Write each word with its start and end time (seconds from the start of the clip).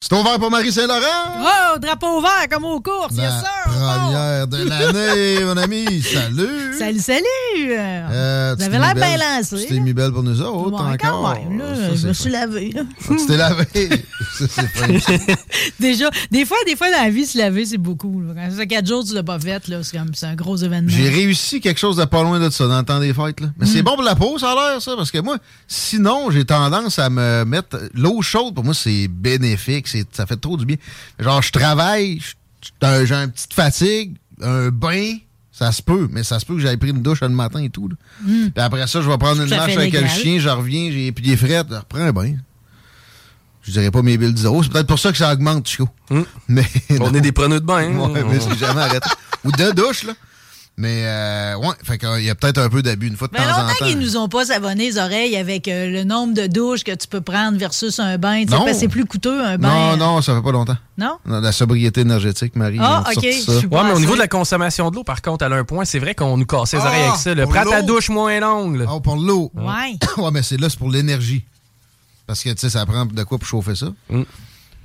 C'est 0.00 0.14
ouvert 0.14 0.38
pour 0.38 0.48
Marie 0.48 0.70
Saint-Laurent! 0.70 1.42
Oh, 1.74 1.78
drapeau 1.80 2.20
vert 2.20 2.46
comme 2.48 2.64
aux 2.66 2.80
courses, 2.80 3.16
yes 3.16 3.32
sir! 3.32 3.72
première 3.72 4.46
de 4.46 4.56
l'année, 4.62 5.40
mon 5.44 5.56
ami! 5.56 6.00
Salut! 6.02 6.78
Salut, 6.78 7.00
salut! 7.00 7.24
Euh, 7.68 8.54
Vous 8.56 8.64
avez 8.64 8.78
l'air 8.78 8.94
bien 8.94 9.16
lancé. 9.16 9.56
Tu 9.66 9.74
t'es 9.74 9.80
mis 9.80 9.92
belle 9.92 10.12
pour 10.12 10.22
nous 10.22 10.40
autres, 10.40 10.70
quand 10.70 10.92
encore. 10.92 11.34
même, 11.34 11.58
là, 11.58 11.74
Ça, 11.74 11.94
je 11.96 12.06
me 12.06 12.12
suis 12.12 12.30
lavé. 12.30 12.70
là. 12.70 12.82
Ah, 13.10 13.14
tu 13.18 13.26
t'es 13.26 13.36
lavé. 13.36 13.66
Ça, 14.38 14.46
c'est. 14.72 15.36
Déjà, 15.80 16.10
des 16.30 16.44
fois, 16.44 16.58
des 16.64 16.76
fois 16.76 16.90
dans 16.92 17.02
la 17.02 17.10
vie, 17.10 17.26
se 17.26 17.36
laver, 17.36 17.64
c'est 17.66 17.76
beaucoup. 17.76 18.20
là. 18.20 18.34
Quand 18.36 18.50
ça 18.52 18.56
fait 18.56 18.66
quatre 18.68 18.86
jours 18.86 19.04
tu 19.04 19.14
l'as 19.14 19.24
pas 19.24 19.40
fait, 19.40 19.60
c'est 19.82 19.96
comme 19.98 20.14
c'est 20.14 20.26
un 20.26 20.36
gros 20.36 20.56
événement. 20.56 20.90
J'ai 20.92 21.08
réussi 21.08 21.60
quelque 21.60 21.78
chose 21.80 21.96
de 21.96 22.04
pas 22.04 22.22
loin 22.22 22.38
de 22.38 22.48
ça 22.50 22.68
dans 22.68 22.78
le 22.78 22.84
temps 22.84 23.00
des 23.00 23.12
fêtes. 23.12 23.40
Là. 23.40 23.48
Mais 23.58 23.66
Mm. 23.66 23.68
c'est 23.68 23.82
bon 23.82 23.94
pour 23.94 24.04
la 24.04 24.14
peau, 24.14 24.38
ça 24.38 24.52
a 24.52 24.54
l'air, 24.54 24.82
ça, 24.82 24.92
parce 24.96 25.10
que 25.10 25.18
moi, 25.18 25.38
sinon, 25.66 26.30
j'ai 26.30 26.44
tendance 26.44 27.00
à 27.00 27.10
me 27.10 27.44
mettre. 27.44 27.80
L'eau 27.94 28.22
chaude, 28.22 28.54
pour 28.54 28.62
moi, 28.64 28.74
c'est 28.74 29.08
bénéfique. 29.08 29.87
C'est- 29.88 30.14
Ça 30.16 30.26
fait 30.26 30.36
trop 30.36 30.56
du 30.56 30.64
bien. 30.66 30.76
Genre, 31.18 31.42
je 31.42 31.50
travaille, 31.52 32.20
j'ai 32.20 33.06
j'ai 33.06 33.14
une 33.14 33.30
petite 33.30 33.54
fatigue, 33.54 34.16
un 34.42 34.68
bain, 34.70 35.16
ça 35.52 35.72
se 35.72 35.82
peut, 35.82 36.08
mais 36.12 36.22
ça 36.22 36.38
se 36.38 36.46
peut 36.46 36.54
que 36.54 36.60
j'aille 36.60 36.76
pris 36.76 36.90
une 36.90 37.02
douche 37.02 37.20
le 37.22 37.28
matin 37.30 37.60
et 37.62 37.70
tout. 37.70 37.88
là. 37.88 37.96
Mm. 38.22 38.50
Puis 38.50 38.62
après 38.62 38.86
ça, 38.86 39.00
je 39.02 39.08
vais 39.10 39.18
prendre 39.18 39.42
une 39.42 39.48
marche 39.50 39.76
avec 39.76 39.92
le 39.92 40.06
chien, 40.08 40.38
je 40.38 40.48
reviens, 40.48 40.90
j'ai 40.90 41.04
les 41.06 41.12
pieds 41.12 41.36
frettes, 41.36 41.66
je 41.70 41.74
reprends 41.76 42.00
un 42.00 42.12
bain. 42.12 42.34
Je 43.62 43.72
dirais 43.72 43.90
pas 43.90 44.00
mes 44.02 44.16
billes 44.16 44.34
zéro. 44.36 44.62
C'est 44.62 44.70
peut-être 44.72 44.86
pour 44.86 44.98
ça 44.98 45.10
que 45.12 45.18
ça 45.18 45.32
augmente, 45.32 45.68
Chico. 45.68 45.88
Mais 46.48 46.64
On 46.90 47.10
non. 47.10 47.14
est 47.14 47.20
des 47.20 47.32
preneurs 47.32 47.60
de 47.60 47.66
bain. 47.66 47.90
hein. 47.92 48.08
Ouais, 48.10 48.24
mais 48.24 48.40
c'est 48.40 48.56
jamais 48.58 48.80
arrêté. 48.80 49.08
Ou 49.44 49.52
de 49.52 49.72
douche, 49.72 50.04
là. 50.04 50.14
Mais, 50.80 51.02
euh, 51.06 51.56
ouais, 51.56 51.74
fait 51.82 51.98
qu'il 51.98 52.22
y 52.22 52.30
a 52.30 52.36
peut-être 52.36 52.58
un 52.58 52.68
peu 52.68 52.82
d'abus 52.82 53.08
une 53.08 53.16
fois 53.16 53.26
de 53.26 53.32
Mais 53.32 53.40
temps 53.40 53.46
en 53.46 53.62
longtemps 53.62 53.74
temps. 53.80 53.84
qu'ils 53.86 53.98
nous 53.98 54.16
ont 54.16 54.28
pas 54.28 54.44
savonné 54.44 54.84
les 54.90 54.96
oreilles 54.98 55.36
avec 55.36 55.66
euh, 55.66 55.90
le 55.90 56.04
nombre 56.04 56.34
de 56.34 56.46
douches 56.46 56.84
que 56.84 56.94
tu 56.94 57.08
peux 57.08 57.20
prendre 57.20 57.58
versus 57.58 57.98
un 57.98 58.16
bain. 58.16 58.42
tu 58.44 58.50
sais, 58.50 58.54
Non. 58.54 58.58
parce 58.60 58.72
que 58.74 58.78
c'est 58.78 58.86
plus 58.88 59.04
coûteux, 59.04 59.44
un 59.44 59.58
bain. 59.58 59.96
Non, 59.96 59.96
non, 59.96 60.22
ça 60.22 60.36
fait 60.36 60.40
pas 60.42 60.52
longtemps. 60.52 60.76
Non? 60.96 61.18
Non, 61.26 61.40
La 61.40 61.50
sobriété 61.50 62.02
énergétique, 62.02 62.54
Marie. 62.54 62.78
Ah, 62.80 63.02
ont 63.04 63.10
ok. 63.10 63.14
ça. 63.14 63.20
Je 63.22 63.58
suis 63.58 63.66
Ouais, 63.66 63.82
mais 63.82 63.90
au 63.92 63.98
niveau 63.98 64.14
de 64.14 64.20
la 64.20 64.28
consommation 64.28 64.88
de 64.92 64.94
l'eau, 64.94 65.02
par 65.02 65.20
contre, 65.20 65.44
elle 65.44 65.52
a 65.52 65.56
un 65.56 65.64
point. 65.64 65.84
C'est 65.84 65.98
vrai 65.98 66.14
qu'on 66.14 66.36
nous 66.36 66.46
cassait 66.46 66.76
les 66.76 66.82
Ah, 66.84 66.86
oreilles 66.86 67.02
avec 67.08 67.16
ça. 67.18 67.34
là. 67.34 67.42
pour 67.42 67.52
Prends 67.54 67.64
ta 67.70 67.82
douche 67.82 68.08
moins 68.10 68.38
longue. 68.38 68.76
là. 68.76 68.84
Ah, 68.88 69.00
pour 69.00 69.16
l'eau. 69.16 69.50
Ouais. 69.56 69.96
ouais, 70.22 70.30
mais 70.32 70.42
c'est 70.44 70.60
là, 70.60 70.68
c'est 70.70 70.78
pour 70.78 70.90
l'énergie. 70.90 71.44
Parce 72.28 72.40
que, 72.44 72.50
tu 72.50 72.58
sais, 72.60 72.70
ça 72.70 72.86
prend 72.86 73.04
de 73.04 73.22
quoi 73.24 73.38
pour 73.38 73.48
chauffer 73.48 73.74
ça? 73.74 73.86
Mm. 74.10 74.22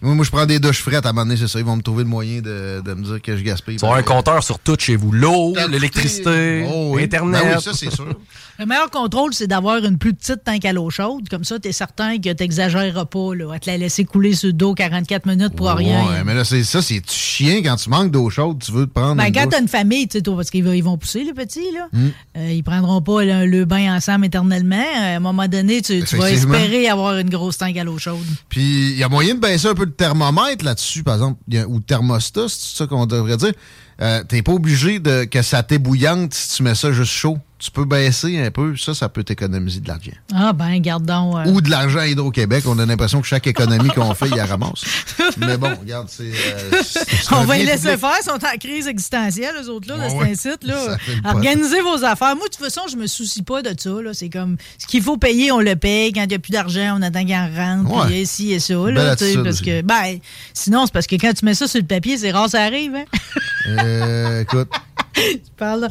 Moi, 0.03 0.13
moi, 0.15 0.25
je 0.25 0.29
prends 0.31 0.45
des 0.45 0.59
douches 0.59 0.81
frettes 0.81 1.05
à 1.05 1.09
un 1.09 1.13
moment 1.13 1.25
donné, 1.25 1.37
c'est 1.37 1.47
ça. 1.47 1.57
Ils 1.59 1.65
vont 1.65 1.75
me 1.77 1.81
trouver 1.81 2.03
le 2.03 2.09
moyen 2.09 2.41
de, 2.41 2.81
de 2.85 2.93
me 2.93 3.03
dire 3.03 3.21
que 3.21 3.35
je 3.37 3.43
gaspille. 3.43 3.77
Tu 3.77 3.81
vas 3.81 3.87
avoir 3.87 3.99
un 3.99 4.03
compteur 4.03 4.43
sur 4.43 4.59
tout 4.59 4.75
chez 4.77 4.95
vous. 4.95 5.11
L'eau, 5.11 5.53
l'électricité, 5.69 6.65
Oh, 6.71 6.91
oui. 6.95 7.03
Internet. 7.03 7.41
Ben 7.43 7.55
oui, 7.57 7.61
ça, 7.61 7.71
c'est 7.73 7.91
sûr. 7.91 8.07
Le 8.59 8.67
meilleur 8.67 8.91
contrôle, 8.91 9.33
c'est 9.33 9.47
d'avoir 9.47 9.77
une 9.83 9.97
plus 9.97 10.13
petite 10.13 10.43
tank 10.43 10.63
à 10.63 10.73
l'eau 10.73 10.87
chaude. 10.91 11.27
Comme 11.27 11.43
ça, 11.43 11.57
tu 11.59 11.69
es 11.69 11.71
certain 11.71 12.17
que 12.19 12.31
tu 12.31 12.43
n'exagéreras 12.43 13.05
pas 13.05 13.33
là, 13.33 13.51
à 13.51 13.57
te 13.57 13.67
la 13.67 13.77
laisser 13.77 14.05
couler 14.05 14.33
sur 14.35 14.45
le 14.47 14.53
dos 14.53 14.75
44 14.75 15.25
minutes 15.25 15.55
pour 15.55 15.71
rien. 15.71 16.05
Ouais, 16.05 16.23
mais 16.23 16.35
là, 16.35 16.45
c'est 16.45 16.63
ça, 16.63 16.83
c'est 16.83 17.01
chien 17.09 17.63
quand 17.63 17.75
tu 17.77 17.89
manques 17.89 18.11
d'eau 18.11 18.29
chaude, 18.29 18.61
tu 18.63 18.71
veux 18.71 18.85
te 18.85 18.91
prendre 18.93 19.15
Ben, 19.15 19.25
une 19.25 19.33
quand 19.33 19.45
douche. 19.45 19.53
t'as 19.53 19.61
une 19.61 19.67
famille, 19.67 20.07
tu 20.07 20.19
sais, 20.19 20.21
toi, 20.21 20.35
parce 20.35 20.51
qu'ils 20.51 20.63
vont- 20.63 20.71
ils 20.73 20.83
vont 20.83 20.99
pousser, 20.99 21.23
les 21.23 21.33
petits, 21.33 21.65
là. 21.73 21.87
Mm. 21.93 22.07
Euh, 22.37 22.51
ils 22.51 22.63
prendront 22.63 23.01
pas 23.01 23.23
le, 23.23 23.47
le 23.47 23.65
bain 23.65 23.95
ensemble 23.95 24.25
éternellement. 24.27 24.85
À 25.01 25.15
un 25.15 25.19
moment 25.19 25.47
donné, 25.47 25.81
tu, 25.81 26.03
tu 26.03 26.15
vas 26.17 26.29
espérer 26.31 26.87
avoir 26.87 27.17
une 27.17 27.31
grosse 27.31 27.57
tank 27.57 27.75
à 27.77 27.83
l'eau 27.83 27.97
chaude. 27.97 28.19
Puis 28.49 28.91
il 28.91 28.97
y 28.99 29.03
a 29.03 29.09
moyen 29.09 29.33
de 29.33 29.39
baisser 29.39 29.67
un 29.67 29.73
peu 29.73 29.87
thermomètre 29.95 30.65
là-dessus, 30.65 31.03
par 31.03 31.15
exemple, 31.15 31.39
ou 31.67 31.79
thermostat, 31.79 32.47
c'est 32.49 32.77
ça 32.77 32.87
qu'on 32.87 33.05
devrait 33.05 33.37
dire. 33.37 33.53
Euh, 34.01 34.23
T'es 34.27 34.41
pas 34.41 34.53
obligé 34.53 34.99
de 34.99 35.23
que 35.25 35.41
ça 35.41 35.63
t'ébouillante 35.63 36.33
si 36.33 36.57
tu 36.57 36.63
mets 36.63 36.75
ça 36.75 36.91
juste 36.91 37.11
chaud. 37.11 37.37
Tu 37.59 37.71
peux 37.71 37.85
baisser 37.85 38.37
un 38.43 38.51
peu, 38.51 38.75
ça, 38.75 38.93
ça 38.93 39.07
peut 39.07 39.23
t'économiser 39.23 39.79
de 39.79 39.87
l'argent. 39.87 40.11
Ah, 40.35 40.51
ben, 40.51 40.79
garde 40.79 41.05
donc. 41.05 41.33
euh, 41.37 41.45
Ou 41.49 41.61
de 41.61 41.69
l'argent 41.69 41.99
à 41.99 42.07
Hydro-Québec. 42.07 42.65
On 42.67 42.77
a 42.77 42.85
l'impression 42.85 43.21
que 43.21 43.27
chaque 43.27 43.47
économie 43.47 43.87
qu'on 43.87 44.13
fait, 44.15 44.27
il 44.27 44.35
la 44.35 44.45
ramasse. 44.45 44.83
Mais 45.37 45.55
bon, 45.55 45.69
regarde, 45.79 46.07
c'est. 46.09 46.23
euh, 46.23 46.81
c'est- 46.83 47.05
c'est 47.07 47.31
On 47.33 47.37
un 47.37 47.45
va 47.45 47.55
les 47.57 47.63
laisser 47.63 47.83
public. 47.95 47.99
faire, 48.01 48.15
ils 48.19 48.25
sont 48.25 48.31
en 48.45 48.57
crise 48.59 48.87
existentielle, 48.87 49.55
eux 49.63 49.69
autres, 49.69 49.87
là, 49.87 49.95
Ouais, 49.97 50.09
de 50.09 50.13
ouais. 50.13 50.27
là. 50.63 50.85
Ça 50.85 50.97
fait 50.97 51.15
le 51.15 51.21
pot. 51.21 51.29
Organisez 51.29 51.81
vos 51.81 52.03
affaires. 52.03 52.35
Moi, 52.35 52.47
de 52.49 52.53
toute 52.53 52.65
façon, 52.65 52.81
je 52.91 52.97
me 52.97 53.07
soucie 53.07 53.43
pas 53.43 53.61
de 53.61 53.73
ça, 53.79 54.01
là. 54.01 54.13
C'est 54.13 54.29
comme, 54.29 54.57
ce 54.77 54.85
qu'il 54.85 55.01
faut 55.01 55.15
payer, 55.15 55.53
on 55.53 55.61
le 55.61 55.77
paye. 55.77 56.11
Quand 56.11 56.23
il 56.23 56.27
n'y 56.29 56.35
a 56.35 56.39
plus 56.39 56.51
d'argent, 56.51 56.97
on 56.99 57.01
attend 57.01 57.23
qu'il 57.23 57.33
en 57.35 57.49
rentre, 57.49 58.07
puis 58.07 58.19
ici 58.23 58.51
et 58.51 58.59
ça, 58.59 58.73
là, 58.73 59.15
parce 59.15 59.21
aussi. 59.21 59.63
que, 59.63 59.81
ben, 59.83 60.17
sinon, 60.53 60.85
c'est 60.85 60.91
parce 60.93 61.07
que 61.07 61.15
quand 61.15 61.31
tu 61.33 61.45
mets 61.45 61.53
ça 61.53 61.65
sur 61.69 61.79
le 61.79 61.87
papier, 61.87 62.17
c'est 62.17 62.31
rare, 62.31 62.49
ça 62.49 62.61
arrive, 62.63 62.93
hein. 62.93 63.05
Euh, 63.67 64.41
écoute. 64.41 64.69
Je 65.15 65.51
parle, 65.57 65.87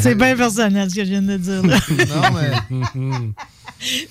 c'est 0.00 0.14
bien 0.14 0.36
personnel, 0.36 0.90
ce 0.90 0.96
que 0.96 1.04
je 1.04 1.10
viens 1.10 1.22
de 1.22 1.36
dire, 1.36 1.64
là. 1.64 1.76
non, 2.08 2.38
mais. 2.38 3.32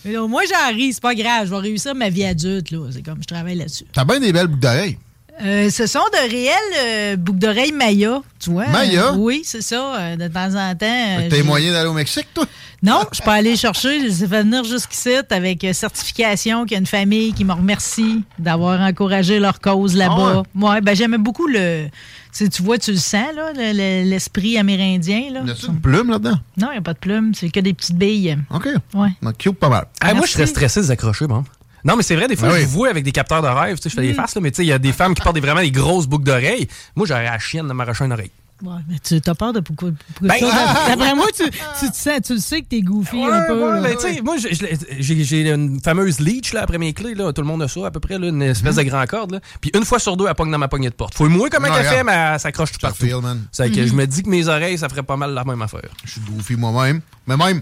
Mais 0.05 0.17
au 0.17 0.27
moins, 0.27 0.43
j'en 0.49 0.75
ris, 0.75 0.93
c'est 0.93 1.01
pas 1.01 1.15
grave. 1.15 1.47
Je 1.47 1.51
vais 1.51 1.57
réussir 1.57 1.95
ma 1.95 2.09
vie 2.09 2.23
adulte, 2.23 2.71
là. 2.71 2.89
C'est 2.91 3.01
comme, 3.03 3.21
je 3.21 3.27
travaille 3.27 3.55
là-dessus. 3.55 3.85
T'as 3.91 4.05
bien 4.05 4.19
des 4.19 4.31
belles 4.31 4.47
boucles 4.47 4.61
d'oreilles. 4.61 4.97
Euh, 5.41 5.69
ce 5.71 5.87
sont 5.87 5.99
de 6.13 6.29
réelles 6.29 6.53
euh, 6.79 7.15
boucles 7.17 7.39
d'oreilles 7.39 7.71
Maya, 7.71 8.21
tu 8.39 8.51
vois. 8.51 8.67
Maya? 8.67 9.07
Euh, 9.07 9.15
oui, 9.17 9.41
c'est 9.43 9.63
ça. 9.63 9.95
euh, 9.95 10.15
de 10.15 10.27
temps 10.27 10.53
en 10.55 10.75
temps. 10.75 10.85
euh, 10.85 11.27
T'as 11.29 11.41
moyens 11.43 11.73
d'aller 11.73 11.89
au 11.89 11.93
Mexique, 11.93 12.27
toi? 12.33 12.45
Non, 12.83 13.01
je 13.11 13.21
peux 13.21 13.31
aller 13.31 13.55
chercher. 13.55 13.99
Je 14.01 14.05
les 14.05 14.23
ai 14.23 14.27
fait 14.27 14.43
venir 14.43 14.63
jusqu'ici 14.63 15.09
avec 15.31 15.63
euh, 15.63 15.73
certification 15.73 16.63
qu'il 16.65 16.73
y 16.73 16.75
a 16.75 16.79
une 16.79 16.85
famille 16.85 17.33
qui 17.33 17.45
me 17.45 17.53
remercie 17.53 18.23
d'avoir 18.37 18.79
encouragé 18.81 19.39
leur 19.39 19.59
cause 19.59 19.95
là-bas. 19.95 20.43
Ah 20.45 20.65
ouais? 20.65 20.81
ben 20.81 20.95
j'aimais 20.95 21.17
beaucoup 21.17 21.47
le. 21.47 21.85
Tu 21.87 22.45
sais, 22.45 22.49
tu 22.49 22.61
vois, 22.63 22.77
tu 22.77 22.91
le 22.91 22.97
sens, 22.97 23.27
là, 23.35 23.51
le- 23.55 23.73
le- 23.73 24.09
l'esprit 24.09 24.57
amérindien. 24.57 25.31
Là. 25.31 25.41
Y 25.45 25.51
a-tu 25.51 25.67
une 25.67 25.79
plume 25.81 26.09
là-dedans? 26.11 26.37
Non, 26.57 26.67
il 26.69 26.73
n'y 26.73 26.77
a 26.77 26.81
pas 26.81 26.93
de 26.93 26.99
plume, 26.99 27.33
c'est 27.35 27.49
que 27.49 27.59
des 27.59 27.73
petites 27.73 27.95
billes. 27.97 28.37
OK. 28.53 28.67
Ouais. 28.93 29.09
Donc, 29.21 29.37
cute 29.37 29.57
pas 29.57 29.69
mal. 29.69 29.85
Ah, 30.01 30.13
moi, 30.13 30.25
je 30.25 30.31
serais 30.31 30.47
stressé 30.47 30.79
de 30.81 30.85
les 30.85 30.91
accrocher, 30.91 31.27
bon. 31.27 31.43
Non, 31.85 31.95
mais 31.97 32.03
c'est 32.03 32.15
vrai, 32.15 32.27
des 32.27 32.35
fois, 32.35 32.49
Ben 32.49 32.59
je 32.59 32.65
vous 32.65 32.71
vois 32.71 32.89
avec 32.89 33.03
des 33.03 33.11
capteurs 33.11 33.41
de 33.41 33.47
rêve. 33.47 33.77
Tu 33.77 33.83
sais, 33.83 33.89
je 33.89 33.95
fais 33.95 34.01
Mm. 34.03 34.07
des 34.07 34.13
faces, 34.13 34.35
là, 34.35 34.41
mais 34.41 34.51
tu 34.51 34.57
sais, 34.57 34.63
il 34.65 34.69
y 34.69 34.73
a 34.73 34.79
des 34.79 34.93
femmes 34.93 35.13
qui 35.13 35.21
portent 35.21 35.35
des- 35.35 35.41
vraiment 35.41 35.61
des 35.61 35.71
grosses 35.71 36.07
boucles 36.07 36.23
d'oreilles. 36.25 36.67
Moi, 36.95 37.05
j'aurais 37.07 37.25
la 37.25 37.39
chienne 37.39 37.67
de 37.67 37.73
m'arracher 37.73 38.05
une 38.05 38.13
oreille. 38.13 38.31
Ouais, 38.61 38.77
mais 38.87 38.95
tu 39.03 39.19
as 39.29 39.35
peur 39.35 39.51
de 39.51 39.59
pourquoi. 39.59 39.89
pourquoi 40.15 40.27
Ben, 40.29 40.39
ça? 40.39 40.47
ah! 40.53 40.85
D'après 40.87 41.13
moi, 41.15 41.25
tu, 41.35 41.43
sens, 41.87 42.21
tu 42.25 42.33
le 42.35 42.39
sais 42.39 42.61
que 42.61 42.67
t'es 42.67 42.79
goofy 42.81 43.21
un 43.21 43.27
Ouais, 43.41 43.47
peu. 43.47 43.53
ouais, 43.61 43.71
là. 43.73 43.81
mais 43.81 43.95
tu 43.95 44.01
sais, 44.15 44.21
moi, 44.21 44.35
j'ai 44.37 45.49
une 45.51 45.81
fameuse 45.81 46.19
leech 46.21 46.53
là, 46.53 46.61
après 46.61 46.77
mes 46.77 46.93
clés. 46.93 47.13
Là. 47.13 47.33
Tout 47.33 47.41
le 47.41 47.47
monde 47.47 47.61
a 47.63 47.67
ça, 47.67 47.87
à 47.87 47.91
peu 47.91 47.99
près, 47.99 48.17
là, 48.17 48.27
une 48.29 48.41
espèce 48.43 48.77
de 48.77 48.83
grand 48.83 49.05
corde. 49.05 49.31
Là. 49.33 49.39
Puis 49.59 49.71
une 49.75 49.83
fois 49.83 49.99
sur 49.99 50.15
deux, 50.15 50.27
elle 50.29 50.35
pogne 50.35 50.51
dans 50.51 50.57
ma 50.57 50.69
poignée 50.69 50.89
de 50.89 50.93
porte. 50.95 51.15
Faut 51.15 51.27
Non, 51.27 51.45
elle 51.45 51.51
fait, 51.51 51.89
regarde. 51.89 52.05
mais 52.05 52.13
elle 52.35 52.39
s'accroche 52.39 52.71
tout 52.71 52.79
partout. 52.79 53.03
feel, 53.05 53.17
man. 53.21 53.41
C'est 53.51 53.69
que 53.69 53.85
je 53.85 53.93
me 53.93 54.05
dis 54.07 54.23
que 54.23 54.29
mes 54.29 54.47
oreilles, 54.47 54.77
ça 54.77 54.87
ferait 54.87 55.03
pas 55.03 55.17
mal 55.17 55.33
la 55.33 55.43
même 55.43 55.61
affaire. 55.61 55.89
Je 56.05 56.11
suis 56.11 56.21
goofy 56.21 56.55
moi-même. 56.55 57.01
Mais 57.27 57.35
même, 57.35 57.61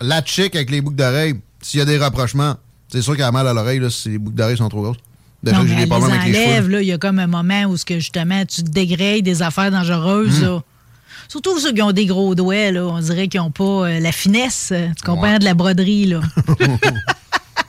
la 0.00 0.22
chick 0.24 0.54
avec 0.54 0.70
les 0.70 0.80
boucles 0.82 0.96
d'oreilles, 0.96 1.34
s'il 1.62 1.78
y 1.78 1.82
a 1.82 1.86
des 1.86 1.98
rapprochements, 1.98 2.54
c'est 2.88 3.02
sûr 3.02 3.16
qu'elle 3.16 3.24
a 3.26 3.32
mal 3.32 3.46
à 3.46 3.52
l'oreille 3.52 3.80
là, 3.80 3.90
si 3.90 4.10
les 4.10 4.18
boucles 4.18 4.36
d'oreilles 4.36 4.56
sont 4.56 4.68
trop 4.68 4.82
grosses. 4.82 4.96
Déjà 5.42 5.64
j'ai 5.66 5.76
des 5.76 5.86
problèmes 5.86 6.10
avec 6.18 6.32
les 6.32 6.38
enlève, 6.38 6.56
cheveux. 6.64 6.68
là. 6.72 6.82
Il 6.82 6.86
y 6.88 6.92
a 6.92 6.98
comme 6.98 7.18
un 7.20 7.26
moment 7.28 7.64
où 7.64 7.76
ce 7.76 7.84
que, 7.84 7.94
justement 8.00 8.44
tu 8.44 8.62
te 8.64 8.70
dégrades 8.70 9.22
des 9.22 9.42
affaires 9.42 9.70
dangereuses. 9.70 10.40
Hmm. 10.40 10.44
là. 10.46 10.62
Surtout 11.28 11.58
ceux 11.60 11.72
qui 11.72 11.82
ont 11.82 11.92
des 11.92 12.06
gros 12.06 12.34
doigts, 12.34 12.70
là, 12.72 12.84
on 12.86 12.98
dirait 13.00 13.28
qu'ils 13.28 13.40
n'ont 13.40 13.50
pas 13.50 13.64
euh, 13.88 14.00
la 14.00 14.12
finesse, 14.12 14.72
tu 14.96 15.04
comprends, 15.04 15.32
Ouais. 15.32 15.38
de 15.38 15.44
la 15.44 15.54
broderie. 15.54 16.06
Là. 16.06 16.20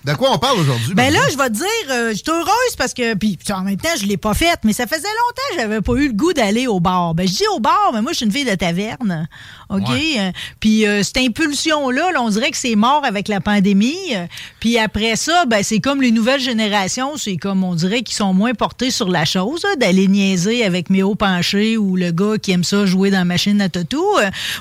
De 0.09 0.15
quoi 0.15 0.31
on 0.33 0.39
parle 0.39 0.59
aujourd'hui? 0.59 0.95
Ben 0.95 1.13
là, 1.13 1.19
je 1.31 1.37
vais 1.37 1.49
te 1.49 1.53
dire, 1.53 1.65
euh, 1.91 2.09
je 2.09 2.15
suis 2.15 2.23
heureuse 2.29 2.75
parce 2.77 2.95
que, 2.95 3.13
puis 3.13 3.37
en 3.51 3.61
même 3.61 3.77
temps, 3.77 3.89
je 3.99 4.05
l'ai 4.07 4.17
pas 4.17 4.33
faite, 4.33 4.59
mais 4.63 4.73
ça 4.73 4.87
faisait 4.87 5.01
longtemps 5.01 5.55
que 5.55 5.61
j'avais 5.61 5.81
pas 5.81 5.93
eu 5.93 6.07
le 6.07 6.13
goût 6.13 6.33
d'aller 6.33 6.65
au 6.65 6.79
bar. 6.79 7.13
Ben 7.13 7.27
je 7.27 7.33
dis 7.33 7.43
au 7.55 7.59
bar, 7.59 7.91
mais 7.93 8.01
moi, 8.01 8.11
je 8.11 8.17
suis 8.17 8.25
une 8.25 8.31
fille 8.31 8.45
de 8.45 8.55
taverne, 8.55 9.27
OK? 9.69 9.89
Euh, 9.89 10.31
Puis 10.59 10.87
euh, 10.87 11.03
cette 11.03 11.17
impulsion-là, 11.17 12.11
là, 12.11 12.21
on 12.23 12.29
dirait 12.29 12.49
que 12.49 12.57
c'est 12.57 12.75
mort 12.75 13.05
avec 13.05 13.27
la 13.27 13.39
pandémie. 13.39 14.15
Euh, 14.15 14.25
Puis 14.59 14.79
après 14.79 15.15
ça, 15.15 15.45
ben 15.45 15.61
c'est 15.61 15.79
comme 15.79 16.01
les 16.01 16.11
nouvelles 16.11 16.41
générations, 16.41 17.17
c'est 17.17 17.37
comme, 17.37 17.63
on 17.63 17.75
dirait 17.75 18.01
qu'ils 18.01 18.15
sont 18.15 18.33
moins 18.33 18.55
portés 18.55 18.89
sur 18.89 19.09
la 19.09 19.25
chose, 19.25 19.63
d'aller 19.77 20.07
niaiser 20.07 20.65
avec 20.65 20.89
mes 20.89 21.03
hauts 21.03 21.13
penchés 21.13 21.77
ou 21.77 21.95
le 21.95 22.11
gars 22.11 22.37
qui 22.41 22.51
aime 22.51 22.63
ça 22.63 22.87
jouer 22.87 23.11
dans 23.11 23.19
la 23.19 23.25
machine 23.25 23.61
à 23.61 23.69
tatou. 23.69 24.03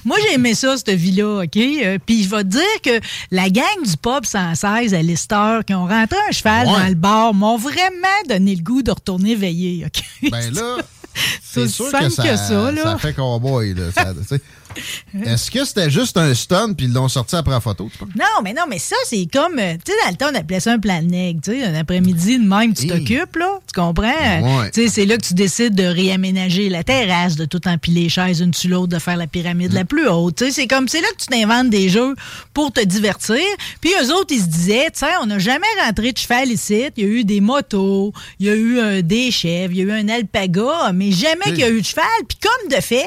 Moi, 0.04 0.18
j'ai 0.22 0.34
aimé 0.34 0.54
ça, 0.54 0.76
cette 0.76 0.90
vie-là, 0.90 1.44
OK? 1.44 1.58
Puis 2.04 2.24
je 2.24 2.28
vais 2.28 2.42
te 2.42 2.48
dire 2.48 2.82
que 2.82 3.00
la 3.30 3.48
gang 3.48 3.64
du 3.82 3.96
pop 3.96 4.26
116 4.26 4.92
à 4.92 5.02
Lister 5.46 5.64
qui 5.66 5.74
ont 5.74 5.86
rentré 5.86 6.18
un 6.28 6.32
cheval 6.32 6.66
Ouais. 6.66 6.72
dans 6.72 6.88
le 6.88 6.94
bar 6.94 7.34
m'ont 7.34 7.56
vraiment 7.56 7.82
donné 8.28 8.54
le 8.54 8.62
goût 8.62 8.82
de 8.82 8.90
retourner 8.90 9.34
veiller, 9.34 9.86
OK? 9.86 10.30
Ben 10.30 10.52
là, 10.54 10.76
C'est 11.42 11.66
sûr 11.68 11.90
simple 11.90 12.04
que 12.04 12.10
ça, 12.10 12.22
que 12.22 12.36
ça, 12.36 12.70
là. 12.72 12.98
fait 12.98 13.12
cowboy. 13.12 13.74
Là. 13.74 13.90
Ça-. 13.92 14.36
Est-ce 15.24 15.50
que 15.50 15.64
c'était 15.64 15.90
juste 15.90 16.16
un 16.16 16.34
stun 16.34 16.72
puis 16.72 16.86
ils 16.86 16.92
l'ont 16.92 17.08
sorti 17.08 17.36
après 17.36 17.52
la 17.52 17.60
photo? 17.60 17.90
tu? 17.96 18.04
Non, 18.18 18.24
mais 18.42 18.52
non, 18.52 18.62
mais 18.68 18.78
ça, 18.78 18.96
c'est 19.04 19.26
comme, 19.32 19.58
euh, 19.58 19.74
tu 19.84 19.92
sais, 19.92 19.98
dans 20.04 20.10
le 20.10 20.16
temps, 20.16 20.30
on 20.32 20.38
appelait 20.40 20.60
ça 20.60 20.72
un 20.72 20.78
plan 20.78 21.00
nègre, 21.02 21.40
tu 21.42 21.52
sais, 21.52 21.64
un 21.64 21.74
après-midi 21.74 22.38
de 22.38 22.44
même, 22.44 22.74
tu 22.74 22.86
t'occupes, 22.86 23.36
là, 23.36 23.58
tu 23.66 23.80
comprends? 23.80 24.02
Ouais. 24.02 24.70
Tu 24.72 24.82
sais, 24.82 24.88
c'est 24.88 25.06
là 25.06 25.16
que 25.16 25.26
tu 25.26 25.34
décides 25.34 25.74
de 25.74 25.84
réaménager 25.84 26.68
la 26.68 26.84
terrasse, 26.84 27.36
de 27.36 27.44
tout 27.44 27.66
empiler 27.68 28.02
les 28.02 28.08
chaises 28.08 28.40
une 28.40 28.54
sur 28.54 28.70
l'autre, 28.70 28.88
de 28.88 28.98
faire 28.98 29.16
la 29.16 29.26
pyramide 29.26 29.72
Mm. 29.72 29.74
la 29.74 29.84
plus 29.84 30.08
haute, 30.08 30.36
tu 30.36 30.44
sais, 30.46 30.50
c'est 30.52 30.66
comme, 30.66 30.88
c'est 30.88 31.00
là 31.00 31.08
que 31.16 31.22
tu 31.22 31.26
t'inventes 31.26 31.70
des 31.70 31.88
jeux 31.88 32.14
pour 32.54 32.72
te 32.72 32.84
divertir. 32.84 33.36
Puis 33.80 33.90
eux 34.02 34.12
autres, 34.14 34.32
ils 34.34 34.40
se 34.42 34.46
disaient, 34.46 34.86
tu 34.92 35.00
sais, 35.00 35.06
on 35.22 35.26
n'a 35.26 35.38
jamais 35.38 35.66
rentré 35.84 36.12
de 36.12 36.18
cheval 36.18 36.48
ici, 36.50 36.84
il 36.96 37.04
y 37.04 37.06
a 37.06 37.10
eu 37.10 37.24
des 37.24 37.40
motos, 37.40 38.12
il 38.38 38.46
y 38.46 38.50
a 38.50 38.54
eu 38.54 38.78
euh, 38.78 39.02
des 39.02 39.30
chèvres, 39.30 39.72
il 39.72 39.78
y 39.78 39.80
a 39.82 39.84
eu 39.84 39.92
un 40.00 40.08
alpaga, 40.08 40.92
mais 40.94 41.10
jamais 41.12 41.46
qu'il 41.46 41.58
y 41.58 41.64
a 41.64 41.70
eu 41.70 41.80
de 41.80 41.86
cheval. 41.86 42.04
Puis 42.28 42.38
comme 42.40 42.70
de 42.76 42.80
fait, 42.82 43.06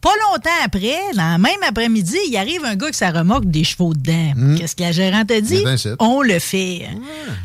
pas 0.00 0.12
longtemps 0.30 0.50
après, 0.64 0.99
dans 1.14 1.40
même 1.40 1.62
après-midi, 1.66 2.16
il 2.28 2.36
arrive 2.36 2.64
un 2.64 2.76
gars 2.76 2.90
qui 2.90 2.96
ça 2.98 3.10
remorque 3.10 3.46
des 3.46 3.64
chevaux 3.64 3.94
dedans. 3.94 4.56
Qu'est-ce 4.58 4.76
que 4.76 4.82
la 4.82 4.92
gérante 4.92 5.30
a 5.30 5.40
dit? 5.40 5.62
C'est 5.64 5.76
ça. 5.76 5.96
On 5.98 6.22
le 6.22 6.38
fait. 6.38 6.88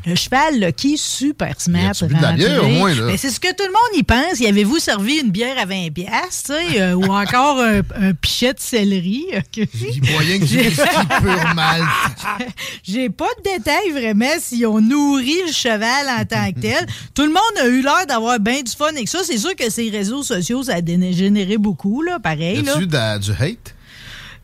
Le 0.05 0.15
cheval, 0.15 0.73
qui 0.73 0.93
est 0.95 1.01
super 1.01 1.59
smart. 1.59 1.93
Mais 3.07 3.17
c'est 3.17 3.29
ce 3.29 3.39
que 3.39 3.49
tout 3.49 3.63
le 3.63 3.71
monde 3.71 3.99
y 3.99 4.03
pense. 4.03 4.39
Y 4.39 4.47
avez-vous 4.47 4.79
servi 4.79 5.15
une 5.19 5.31
bière 5.31 5.57
à 5.57 5.65
20 5.65 5.89
piastres, 5.93 6.53
tu 6.67 6.73
sais, 6.73 6.81
euh, 6.81 6.93
ou 6.93 7.05
encore 7.05 7.59
un, 7.61 7.79
un 7.99 8.13
pichet 8.13 8.53
de 8.53 8.59
céleri? 8.59 9.25
ok? 9.35 9.67
Il 9.73 10.11
moyen 10.11 10.39
que 10.39 10.45
j'ai 10.45 10.69
mal. 11.55 11.81
J'ai 12.83 13.09
pas 13.09 13.27
de 13.39 13.57
détails 13.57 13.91
vraiment 13.91 14.33
si 14.39 14.65
on 14.65 14.79
nourrit 14.81 15.41
le 15.47 15.51
cheval 15.51 16.07
en 16.19 16.25
tant 16.25 16.51
que 16.51 16.59
tel. 16.59 16.85
Tout 17.13 17.23
le 17.23 17.29
monde 17.29 17.41
a 17.61 17.67
eu 17.67 17.81
l'air 17.81 18.05
d'avoir 18.07 18.39
bien 18.39 18.61
du 18.61 18.71
fun 18.71 18.87
avec 18.89 19.07
ça. 19.07 19.19
C'est 19.23 19.37
sûr 19.37 19.55
que 19.55 19.69
ces 19.69 19.89
réseaux 19.89 20.23
sociaux, 20.23 20.63
ça 20.63 20.75
a 20.75 20.81
dégénéré 20.81 21.57
beaucoup, 21.57 22.01
là, 22.01 22.19
pareil. 22.19 22.61
Là. 22.61 22.77
du 22.77 22.85
hate? 23.35 23.74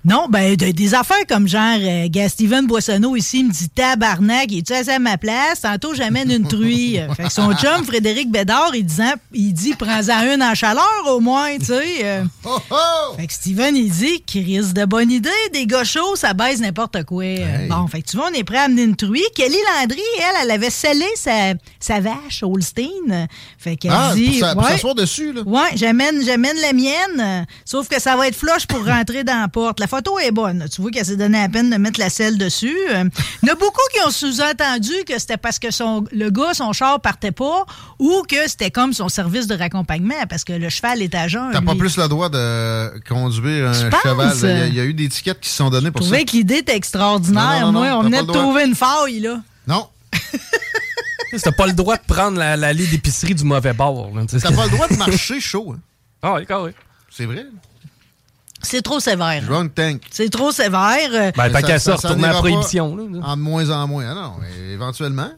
Non, 0.04 0.26
ben 0.30 0.56
de- 0.56 0.72
des 0.72 0.96
affaires 0.96 1.28
comme 1.30 1.48
genre, 1.48 1.78
euh, 1.80 2.08
gars, 2.10 2.28
Steven 2.28 2.66
Boissonneau 2.66 3.16
ici 3.16 3.44
me 3.44 3.52
dit 3.52 3.70
tabarnak, 3.70 4.52
es-tu 4.52 4.74
assis 4.74 4.90
à 4.90 4.98
ma 4.98 5.16
place? 5.18 5.62
Tantôt 5.62 5.94
j'amène 5.94 6.32
une 6.32 6.48
truie. 6.48 6.98
Fait 7.16 7.26
que 7.26 7.32
son 7.32 7.54
chum, 7.54 7.86
Frédéric 7.86 8.32
Bédard, 8.32 8.72
il, 8.74 8.84
disant, 8.84 9.14
il 9.32 9.54
dit 9.54 9.76
prends-en 9.76 10.34
une 10.34 10.42
en 10.42 10.56
chaleur 10.56 11.04
au 11.08 11.20
moins, 11.20 11.56
tu 11.60 11.66
sais. 11.66 12.04
euh. 12.04 12.24
Oh 12.46 12.58
oh! 12.72 13.14
Fait 13.16 13.28
que 13.28 13.34
Steven, 13.34 13.76
il 13.78 13.92
dit 13.92 14.22
qu'il 14.26 14.44
risque 14.44 14.74
de 14.74 14.86
bonne 14.86 15.12
idée, 15.12 15.30
des 15.54 15.68
gars 15.68 15.84
chauds, 15.84 16.16
ça 16.16 16.34
baise 16.34 16.60
n'importe 16.62 17.04
quoi. 17.04 17.24
Hey. 17.24 17.68
Bon, 17.70 17.86
fait 17.86 18.02
que 18.02 18.10
tu 18.10 18.18
vois, 18.18 18.30
on 18.32 18.34
est 18.34 18.44
prêt 18.44 18.58
à 18.58 18.64
amener 18.64 18.82
une 18.84 18.96
truie. 18.96 19.22
Kelly 19.36 19.56
Landry, 19.80 20.02
elle, 20.18 20.36
elle 20.46 20.52
avait 20.52 20.72
scellé 20.72 21.06
sa, 21.16 21.54
sa 21.80 22.00
vache, 22.00 22.42
Holstein. 22.42 23.28
Fait 23.60 23.76
qu'elle 23.76 23.92
Ah, 23.94 24.14
dit. 24.16 24.40
pour 24.40 24.64
ouais, 24.64 24.94
dessus, 24.96 25.32
là. 25.32 25.42
Ouais, 25.46 25.70
j'amène, 25.76 26.24
j'amène 26.26 26.58
la 26.60 26.74
mienne, 26.74 27.20
euh, 27.20 27.42
sauf 27.66 27.88
que 27.88 28.02
ça 28.02 28.16
va 28.16 28.28
être 28.28 28.36
flush 28.36 28.66
pour 28.66 28.84
rentrer 28.84 29.24
dans 29.24 29.40
la 29.40 29.48
porte. 29.48 29.80
La 29.80 29.88
photo 29.92 30.18
est 30.18 30.32
bonne. 30.32 30.66
Tu 30.74 30.82
vois 30.82 30.90
qu'elle 30.90 31.06
s'est 31.06 31.16
donné 31.18 31.40
la 31.40 31.50
peine 31.50 31.70
de 31.70 31.76
mettre 31.78 32.00
la 32.00 32.10
selle 32.10 32.38
dessus. 32.38 32.76
Euh, 32.92 33.04
Il 33.44 33.48
y 33.48 33.52
en 33.52 33.54
a 33.54 33.58
beaucoup 33.58 33.82
qui 33.94 34.00
ont 34.08 34.10
sous-entendu 34.10 34.94
que 35.06 35.20
c'était 35.20 35.38
parce 35.38 35.60
que 35.60 35.70
son, 35.70 36.06
le 36.12 36.30
gars, 36.32 36.54
son 36.54 36.72
char 36.74 37.00
partait 37.02 37.32
pas 37.32 37.66
ou 38.00 38.24
que 38.28 38.48
c'était 38.48 38.72
comme 38.72 38.94
son 38.94 39.10
service 39.10 39.46
de 39.48 39.56
raccompagnement 39.56 40.26
parce 40.30 40.44
que 40.44 40.54
le 40.54 40.70
cheval 40.70 41.02
est 41.02 41.14
à 41.14 41.28
jeun. 41.28 41.50
T'as 41.52 41.62
pas 41.62 41.76
plus 41.76 41.98
le 41.98 42.08
droit 42.08 42.30
de 42.30 42.92
conduire 43.08 43.70
un 43.70 43.74
Tu 43.74 43.80
cheval. 44.08 44.32
Il 44.42 44.48
y, 44.48 44.52
a- 44.52 44.68
il 44.68 44.74
y 44.76 44.80
a 44.80 44.84
eu 44.86 44.94
des 44.94 45.10
tickets 45.10 45.40
qui 45.40 45.50
se 45.50 45.58
sont 45.58 45.70
donnés 45.70 45.88
Je 45.88 45.92
pour 45.92 46.02
ça. 46.02 46.08
trouvais 46.10 46.26
que 46.26 46.32
l'idée 46.32 46.58
était 46.60 46.76
extraordinaire. 46.76 47.62
Non, 47.68 47.72
non, 47.72 47.72
non, 47.74 47.80
Moi, 47.82 47.98
on 48.00 48.04
venait 48.04 48.24
de 48.24 48.32
trouver 48.32 48.66
une 48.66 48.76
faille, 48.76 49.20
là. 49.20 49.42
Non, 49.68 49.88
T'as 51.44 51.52
pas 51.54 51.66
le 51.68 51.74
droit 51.74 51.96
de 51.98 52.04
prendre 52.06 52.38
la- 52.38 52.58
l'allée 52.58 52.86
d'épicerie 52.88 53.36
du 53.36 53.44
mauvais 53.46 53.74
bord. 53.74 54.10
t'as 54.30 54.52
pas 54.52 54.66
le 54.66 54.72
droit 54.72 54.88
de 54.88 54.96
marcher 54.96 55.40
chaud. 55.40 55.74
hein. 55.76 55.80
Ah 56.22 56.36
oui, 56.36 56.46
carré. 56.46 56.74
C'est 57.10 57.26
vrai. 57.26 57.46
C'est 58.64 58.82
trop 58.82 59.00
sévère. 59.00 59.42
Drunk 59.48 59.74
tank. 59.76 60.02
C'est 60.12 60.30
trop 60.30 60.52
sévère. 60.52 61.32
Ben, 61.36 61.52
ça- 61.52 61.62
qu'à 61.62 61.80
ça- 61.80 61.96
retourner 61.96 62.26
à 62.26 62.34
la 62.34 62.40
prohibition. 62.40 62.96
là. 62.96 63.04
En 63.24 63.38
de 63.38 63.42
moins 63.42 63.70
en 63.70 63.88
moins. 63.88 64.06
Ah 64.10 64.14
non, 64.16 64.34
éventuellement. 64.74 65.30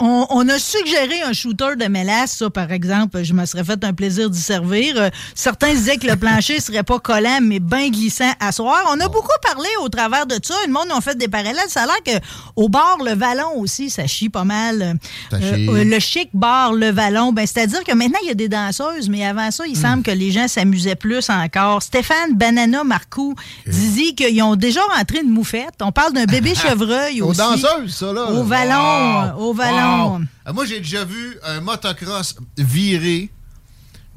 On, 0.00 0.26
on 0.30 0.48
a 0.48 0.58
suggéré 0.58 1.22
un 1.26 1.32
shooter 1.32 1.76
de 1.78 1.86
mélasse, 1.86 2.36
ça, 2.36 2.50
par 2.50 2.70
exemple. 2.72 3.22
Je 3.22 3.32
me 3.32 3.44
serais 3.46 3.64
fait 3.64 3.82
un 3.84 3.92
plaisir 3.92 4.30
d'y 4.30 4.40
servir. 4.40 4.94
Euh, 4.96 5.10
certains 5.34 5.72
disaient 5.74 5.96
que 5.96 6.06
le 6.06 6.16
plancher 6.16 6.60
serait 6.60 6.82
pas 6.82 6.98
collant, 6.98 7.38
mais 7.42 7.58
bien 7.60 7.88
glissant 7.90 8.32
à 8.40 8.52
soir. 8.52 8.82
On 8.90 9.00
a 9.00 9.08
beaucoup 9.08 9.28
parlé 9.42 9.68
au 9.82 9.88
travers 9.88 10.26
de 10.26 10.36
ça. 10.42 10.54
Le 10.66 10.72
monde 10.72 10.88
a 10.96 11.00
fait 11.00 11.16
des 11.16 11.28
parallèles. 11.28 11.56
Ça 11.68 11.82
a 11.82 11.86
l'air 11.86 12.20
qu'au 12.54 12.68
bar, 12.68 12.98
le 13.04 13.14
vallon 13.14 13.56
aussi, 13.58 13.90
ça 13.90 14.06
chie 14.06 14.28
pas 14.28 14.44
mal. 14.44 14.96
Ça 15.30 15.36
Euh, 15.36 15.54
chie. 15.56 15.68
euh, 15.68 15.84
le 15.84 15.98
chic 15.98 16.30
bar, 16.34 16.72
le 16.72 16.90
vallon, 16.90 17.32
ben, 17.32 17.46
c'est-à-dire 17.46 17.84
que 17.84 17.92
maintenant, 17.94 18.18
il 18.22 18.28
y 18.28 18.32
a 18.32 18.34
des 18.34 18.48
danseuses, 18.48 19.08
mais 19.08 19.24
avant 19.26 19.50
ça, 19.50 19.66
il 19.66 19.76
Hmm. 19.76 19.82
semble 19.82 20.02
que 20.02 20.10
les 20.10 20.30
gens 20.30 20.48
s'amusaient 20.48 20.94
plus 20.96 21.28
encore. 21.30 21.82
Stéphane 21.82 22.34
Banana 22.34 22.69
Marcoux 22.84 23.34
disait 23.66 24.12
qu'ils 24.14 24.42
ont 24.42 24.56
déjà 24.56 24.80
rentré 24.96 25.18
une 25.22 25.30
moufette. 25.30 25.74
On 25.80 25.92
parle 25.92 26.12
d'un 26.12 26.24
bébé 26.26 26.54
chevreuil 26.54 27.20
Aux 27.22 27.28
aussi. 27.30 27.38
danseuses, 27.38 27.94
ça, 27.94 28.12
là. 28.12 28.24
Au 28.30 28.44
vallon, 28.44 29.38
au 29.38 29.52
vallon. 29.52 30.16
Wow. 30.16 30.20
Ah, 30.44 30.52
Moi, 30.52 30.64
j'ai 30.66 30.78
déjà 30.78 31.04
vu 31.04 31.36
un 31.44 31.60
motocross 31.60 32.34
virer 32.58 33.30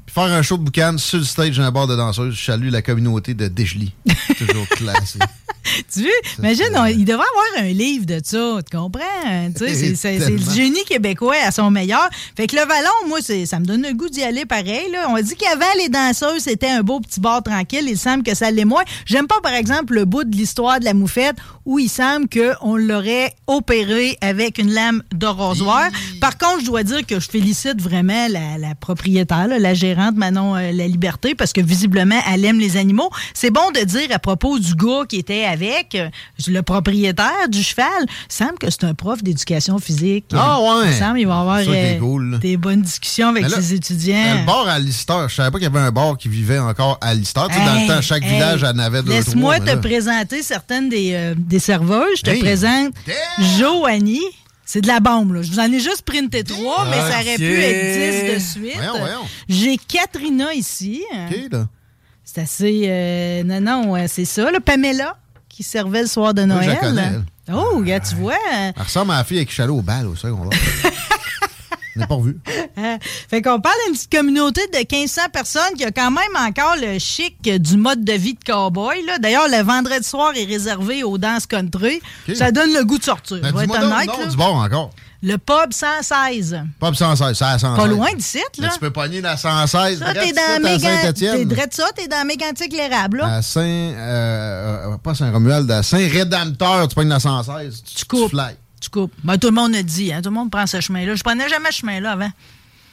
puis 0.06 0.14
faire 0.14 0.24
un 0.24 0.42
show 0.42 0.56
de 0.58 0.62
boucan 0.62 0.96
sur 0.98 1.18
le 1.18 1.24
stage 1.24 1.56
d'un 1.58 1.70
bar 1.70 1.86
de 1.86 1.96
danseuses. 1.96 2.34
Je 2.34 2.44
salue 2.44 2.70
la 2.70 2.82
communauté 2.82 3.34
de 3.34 3.48
Dégely. 3.48 3.92
Toujours 4.38 4.68
classé. 4.70 5.18
Tu 5.92 6.02
vois? 6.02 6.10
Imagine, 6.40 6.66
on- 6.76 6.84
il 6.84 7.04
devrait 7.06 7.24
avoir 7.26 7.64
un 7.64 7.72
livre 7.72 8.04
de 8.04 8.20
ça, 8.22 8.58
tu 8.70 8.76
comprends? 8.76 9.00
C'est- 9.56 10.28
le 10.28 10.38
génie 10.54 10.84
québécois 10.84 11.36
à 11.46 11.50
son 11.50 11.70
meilleur. 11.70 12.06
Fait 12.36 12.46
que 12.46 12.54
le 12.54 12.62
Vallon, 12.66 12.90
moi, 13.08 13.20
ça 13.22 13.58
me 13.58 13.64
donne 13.64 13.82
le 13.82 13.94
goût 13.94 14.08
d'y 14.10 14.22
aller 14.22 14.44
pareil. 14.44 14.90
Là. 14.92 15.06
On 15.08 15.18
dit 15.20 15.34
qu'avant, 15.36 15.64
les 15.78 15.88
danseuses, 15.88 16.42
c'était 16.42 16.68
un 16.68 16.82
beau 16.82 17.00
petit 17.00 17.18
bar 17.18 17.42
tranquille. 17.42 17.86
Il 17.88 17.98
semble 17.98 18.22
que 18.22 18.34
ça 18.34 18.50
l'est 18.50 18.66
moins. 18.66 18.82
J'aime 19.06 19.26
pas, 19.26 19.40
par 19.42 19.54
exemple, 19.54 19.94
le 19.94 20.04
bout 20.04 20.24
de 20.24 20.36
l'histoire 20.36 20.80
de 20.80 20.84
la 20.84 20.92
moufette 20.92 21.36
où 21.66 21.78
il 21.78 21.88
semble 21.88 22.26
qu'on 22.28 22.76
l'aurait 22.76 23.32
opéré 23.46 24.18
avec 24.20 24.58
une 24.58 24.72
lame 24.72 25.02
de 25.14 25.26
rasoir. 25.26 25.88
Par 26.20 26.36
contre, 26.38 26.60
je 26.60 26.66
dois 26.66 26.82
dire 26.82 27.06
que 27.06 27.20
je 27.20 27.28
félicite 27.28 27.80
vraiment 27.80 28.28
la, 28.28 28.58
la 28.58 28.74
propriétaire, 28.74 29.48
là, 29.48 29.58
la 29.58 29.74
gérante 29.74 30.16
Manon 30.16 30.56
euh, 30.56 30.72
La 30.72 30.86
Liberté, 30.88 31.34
parce 31.34 31.52
que 31.52 31.60
visiblement, 31.60 32.18
elle 32.32 32.44
aime 32.44 32.58
les 32.58 32.76
animaux. 32.76 33.10
C'est 33.32 33.50
bon 33.50 33.70
de 33.74 33.80
dire 33.84 34.08
à 34.12 34.18
propos 34.18 34.58
du 34.58 34.74
gars 34.74 35.02
qui 35.08 35.16
était 35.16 35.44
avec, 35.44 35.94
euh, 35.94 36.08
le 36.46 36.60
propriétaire 36.62 37.48
du 37.48 37.62
cheval, 37.62 37.86
il 38.02 38.08
semble 38.28 38.58
que 38.58 38.70
c'est 38.70 38.84
un 38.84 38.94
prof 38.94 39.22
d'éducation 39.22 39.78
physique. 39.78 40.26
Ah 40.34 40.60
ouais. 40.60 40.88
Il 40.90 40.94
semble 40.94 41.18
qu'il 41.18 41.26
va 41.26 41.40
avoir 41.40 41.60
euh, 41.66 41.98
cool, 41.98 42.38
des 42.40 42.56
bonnes 42.56 42.82
discussions 42.82 43.28
avec 43.28 43.48
là, 43.48 43.60
ses 43.60 43.74
étudiants. 43.74 44.40
Le 44.40 44.46
bar 44.46 44.68
à 44.68 44.78
Lister, 44.78 45.14
je 45.28 45.34
savais 45.34 45.50
pas 45.50 45.58
qu'il 45.58 45.64
y 45.68 45.70
avait 45.76 45.86
un 45.86 45.90
bar 45.90 46.16
qui 46.18 46.28
vivait 46.28 46.58
encore 46.58 46.98
à 47.00 47.14
Lister. 47.14 47.40
Tu 47.48 47.54
sais, 47.54 47.64
dans 47.64 47.74
le 47.80 47.86
temps, 47.88 48.02
chaque 48.02 48.22
hey, 48.24 48.32
village 48.34 48.64
en 48.64 48.78
avait 48.78 49.02
deux 49.02 49.12
Laisse-moi 49.12 49.60
te 49.60 49.66
là- 49.66 49.76
présenter 49.76 50.42
certaines 50.42 50.88
des, 50.88 51.12
euh, 51.14 51.34
des 51.54 51.60
serveuses. 51.60 52.18
Je 52.18 52.22
te 52.22 52.30
Hey, 52.30 52.40
présente 52.40 52.92
damn! 53.06 53.46
Joanie. 53.58 54.20
C'est 54.66 54.80
de 54.80 54.86
la 54.88 54.98
bombe, 54.98 55.34
là. 55.34 55.42
Je 55.42 55.50
vous 55.52 55.60
en 55.60 55.70
ai 55.70 55.78
juste 55.78 56.02
printé 56.02 56.42
trois, 56.42 56.86
mais 56.86 56.96
ça 56.96 57.20
aurait 57.20 57.36
pu 57.36 57.60
être 57.60 58.26
dix 58.28 58.32
de 58.34 58.38
suite. 58.38 58.76
Voyons, 58.76 58.98
voyons. 58.98 59.20
J'ai 59.48 59.76
Katrina 59.76 60.52
ici. 60.54 61.04
C'est 62.24 62.40
assez. 62.40 62.84
euh, 62.88 63.42
non, 63.44 63.60
non, 63.60 64.06
c'est 64.08 64.24
ça. 64.24 64.50
Là. 64.50 64.58
Pamela, 64.60 65.16
qui 65.48 65.62
servait 65.62 66.00
le 66.00 66.06
soir 66.08 66.32
de 66.34 66.42
je 66.42 66.46
la 66.48 66.54
Noël. 66.54 66.78
connais, 66.80 67.02
elle. 67.02 67.54
Oh, 67.54 67.82
tu 68.00 68.14
vois. 68.16 68.32
euh, 68.32 68.72
Elle 68.74 68.82
ressemble 68.82 69.12
à 69.12 69.18
la 69.18 69.24
fille 69.24 69.36
avec 69.36 69.60
allé 69.60 69.70
au 69.70 69.82
bal 69.82 70.06
au 70.06 70.16
secondaire. 70.16 70.58
Je 71.94 72.00
n'ai 72.00 72.06
pas 72.06 72.14
revu. 72.14 72.38
Hein? 72.76 72.98
Fait 73.30 73.40
qu'on 73.40 73.60
parle 73.60 73.76
d'une 73.86 73.94
petite 73.94 74.10
communauté 74.10 74.60
de 74.66 74.78
1500 74.78 75.22
personnes 75.32 75.74
qui 75.76 75.84
a 75.84 75.92
quand 75.92 76.10
même 76.10 76.34
encore 76.36 76.74
le 76.76 76.98
chic 76.98 77.40
du 77.42 77.76
mode 77.76 78.02
de 78.04 78.12
vie 78.14 78.34
de 78.34 78.42
cowboy. 78.44 78.96
D'ailleurs, 79.20 79.46
le 79.48 79.62
vendredi 79.62 80.06
soir 80.06 80.32
est 80.34 80.44
réservé 80.44 81.04
aux 81.04 81.16
danses 81.16 81.46
country. 81.46 82.02
Ça 82.34 82.50
donne 82.50 82.72
le 82.72 82.84
goût 82.84 82.98
de 82.98 83.04
sortir. 83.04 83.38
Ben, 83.40 83.52
donc 83.52 83.70
honnête, 83.70 84.10
le 84.18 84.28
du 84.28 84.42
encore. 84.42 84.90
Le 85.22 85.38
pub 85.38 85.72
116. 85.72 86.60
Pop 86.78 86.94
116, 86.94 87.34
ça 87.34 87.48
à 87.48 87.58
116. 87.58 87.82
Pas 87.82 87.86
loin 87.90 88.12
d'ici, 88.14 88.42
Mais 88.58 88.66
là. 88.66 88.72
tu 88.74 88.78
peux 88.78 88.90
pogner 88.90 89.22
la 89.22 89.38
116. 89.38 89.98
Ça, 89.98 90.12
t'es 90.12 90.32
dans 90.32 90.68
ici, 90.76 90.86
à 90.86 91.04
Mégan... 91.06 91.12
T'es 91.14 91.68
ça, 91.70 91.86
t'es 91.96 92.08
dans 92.08 92.26
Mégantic 92.26 92.70
l'érable, 92.74 93.18
là. 93.18 93.36
À 93.36 93.42
Saint... 93.42 93.62
euh, 93.62 94.92
euh, 94.92 94.96
pas 94.98 95.14
Saint-Romuald, 95.14 95.70
à 95.70 95.82
Saint-Rédempteur, 95.82 96.88
tu 96.88 96.94
pognes 96.94 97.08
la 97.08 97.20
116. 97.20 97.84
Tu, 97.84 98.04
coupes. 98.04 98.28
fly. 98.28 98.54
Tu 98.84 98.90
coupes. 98.90 99.14
Ben, 99.24 99.38
tout 99.38 99.46
le 99.46 99.54
monde 99.54 99.74
a 99.74 99.82
dit, 99.82 100.12
hein, 100.12 100.20
tout 100.20 100.28
le 100.28 100.34
monde 100.34 100.50
prend 100.50 100.66
ce 100.66 100.78
chemin-là. 100.78 101.14
Je 101.14 101.22
prenais 101.22 101.48
jamais 101.48 101.72
ce 101.72 101.78
chemin-là 101.78 102.12
avant. 102.12 102.30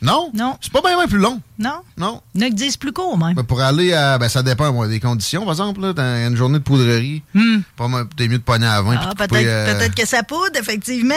Non? 0.01 0.31
Non. 0.33 0.57
C'est 0.61 0.71
pas 0.71 0.81
bien 0.81 1.05
plus 1.05 1.17
long. 1.17 1.41
Non? 1.61 1.81
Non. 1.97 2.21
Il 2.35 2.41
y 2.41 2.43
en 2.43 2.47
a 2.47 2.49
qui 2.49 2.55
disent 2.55 2.77
plus 2.77 2.91
court, 2.91 3.17
même. 3.17 3.33
Ben, 3.35 3.43
pour 3.43 3.61
aller 3.61 3.93
à. 3.93 4.17
Ben, 4.17 4.27
ça 4.29 4.41
dépend 4.43 4.71
moi, 4.73 4.87
des 4.87 4.99
conditions. 4.99 5.41
Par 5.43 5.51
exemple, 5.51 5.81
là, 5.81 5.93
t'as 5.93 6.27
une 6.27 6.35
journée 6.35 6.59
de 6.59 6.63
poudrerie. 6.63 7.21
Mal- 7.33 8.05
T'es 8.17 8.27
mieux 8.27 8.37
de 8.37 8.43
pogner 8.43 8.65
à 8.67 8.81
20. 8.81 8.93
Hmm. 8.95 8.99
Ah, 9.01 9.13
peut-être 9.15 9.33
euh, 9.35 9.75
peut-être 9.77 9.95
que 9.95 10.07
ça 10.07 10.23
poudre, 10.23 10.55
effectivement. 10.59 11.13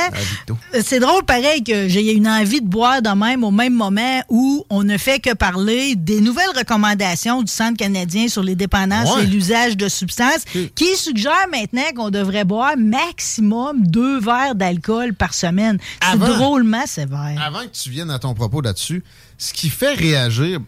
Euh, 0.75 0.81
C'est 0.83 1.01
drôle, 1.01 1.25
pareil, 1.25 1.63
que 1.65 1.89
j'ai 1.89 2.13
une 2.13 2.29
envie 2.29 2.61
de 2.61 2.67
boire 2.67 3.01
de 3.03 3.09
même 3.11 3.45
au 3.45 3.51
même 3.51 3.75
moment 3.75 4.23
où 4.29 4.65
on 4.71 4.83
ne 4.83 4.97
fait 4.99 5.19
que 5.21 5.35
parler 5.35 5.95
des 5.97 6.21
nouvelles 6.21 6.45
recommandations 6.57 7.43
du 7.43 7.51
Centre 7.53 7.77
canadien 7.77 8.29
sur 8.29 8.43
les 8.43 8.55
dépendances 8.55 9.15
Ouais. 9.17 9.25
et 9.25 9.27
l'usage 9.27 9.77
de 9.77 9.89
substances, 9.89 10.45
qui 10.75 10.97
suggère 10.97 11.47
maintenant 11.53 11.83
qu'on 11.97 12.11
devrait 12.11 12.45
boire 12.45 12.77
maximum 12.77 13.87
deux 13.87 14.19
verres 14.21 14.55
d'alcool 14.55 15.15
par 15.15 15.35
semaine. 15.35 15.79
C'est 16.11 16.19
drôlement 16.19 16.87
sévère. 16.87 17.41
Avant 17.45 17.61
que 17.63 17.71
tu 17.73 17.91
viennes 17.91 18.11
à 18.11 18.19
ton 18.19 18.35
propos 18.35 18.61
là-dessus, 18.61 19.03
ce 19.49 19.53
qui 19.53 19.69
fait 19.71 19.95
réagir 19.95 20.61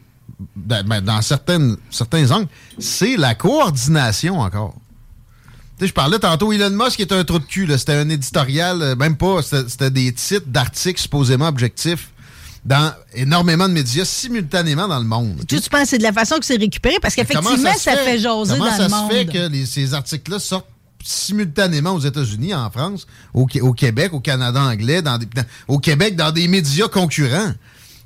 ben, 0.54 0.83
ben, 0.83 1.00
dans 1.00 1.23
certaines, 1.23 1.76
certains 1.90 2.30
angles, 2.30 2.49
c'est 2.78 3.16
la 3.16 3.35
coordination 3.35 4.40
encore. 4.40 4.75
Je 5.80 5.92
parlais 5.92 6.18
tantôt, 6.18 6.52
Elon 6.52 6.71
Musk 6.71 7.00
est 7.00 7.12
un 7.12 7.23
trou 7.25 7.38
de 7.38 7.45
cul. 7.45 7.68
C'était 7.78 7.95
un 7.95 8.09
éditorial, 8.09 8.83
euh, 8.83 8.97
même 8.97 9.16
pas, 9.16 9.40
c'était 9.42 9.90
des 9.90 10.12
titres 10.12 10.47
d'articles 10.47 11.00
supposément 11.00 11.49
objectifs 11.49 12.11
dans 12.64 12.92
énormément 13.14 13.68
de 13.68 13.75
médias 13.75 14.04
simultanément 14.04 14.88
dans 14.88 14.99
le 14.99 15.04
monde. 15.04 15.45
Tu, 15.47 15.61
tu 15.61 15.71
penses 15.71 15.83
que 15.83 15.88
c'est 15.90 15.99
de 15.99 16.02
la 16.02 16.12
façon 16.12 16.37
que 16.38 16.45
c'est 16.47 16.56
récupéré? 16.56 16.97
Parce 17.00 17.14
qu'effectivement, 17.14 17.50
Comment 17.56 17.73
ça, 17.73 17.78
se 17.78 17.90
fait 17.90 18.18
jaser 18.18 18.52
comment 18.52 18.64
dans 18.64 18.76
ça 18.76 18.83
le 18.85 18.88
se 18.88 18.95
monde. 18.95 19.11
fait 19.12 19.26
que 19.26 19.49
les- 19.49 19.66
ces 19.66 19.95
articles-là 19.95 20.38
sortent 20.38 20.66
simultanément 21.04 21.92
aux 21.92 22.00
États-Unis, 22.00 22.52
en 22.54 22.71
France, 22.71 23.06
au, 23.33 23.47
Qué- 23.47 23.61
au 23.61 23.73
Québec, 23.73 24.12
au 24.12 24.21
Canada 24.21 24.61
anglais, 24.61 25.02
dans 25.02 25.18
des, 25.18 25.26
dans- 25.26 25.45
au 25.68 25.78
Québec, 25.78 26.16
dans 26.16 26.33
des 26.33 26.49
médias 26.49 26.88
concurrents? 26.88 27.52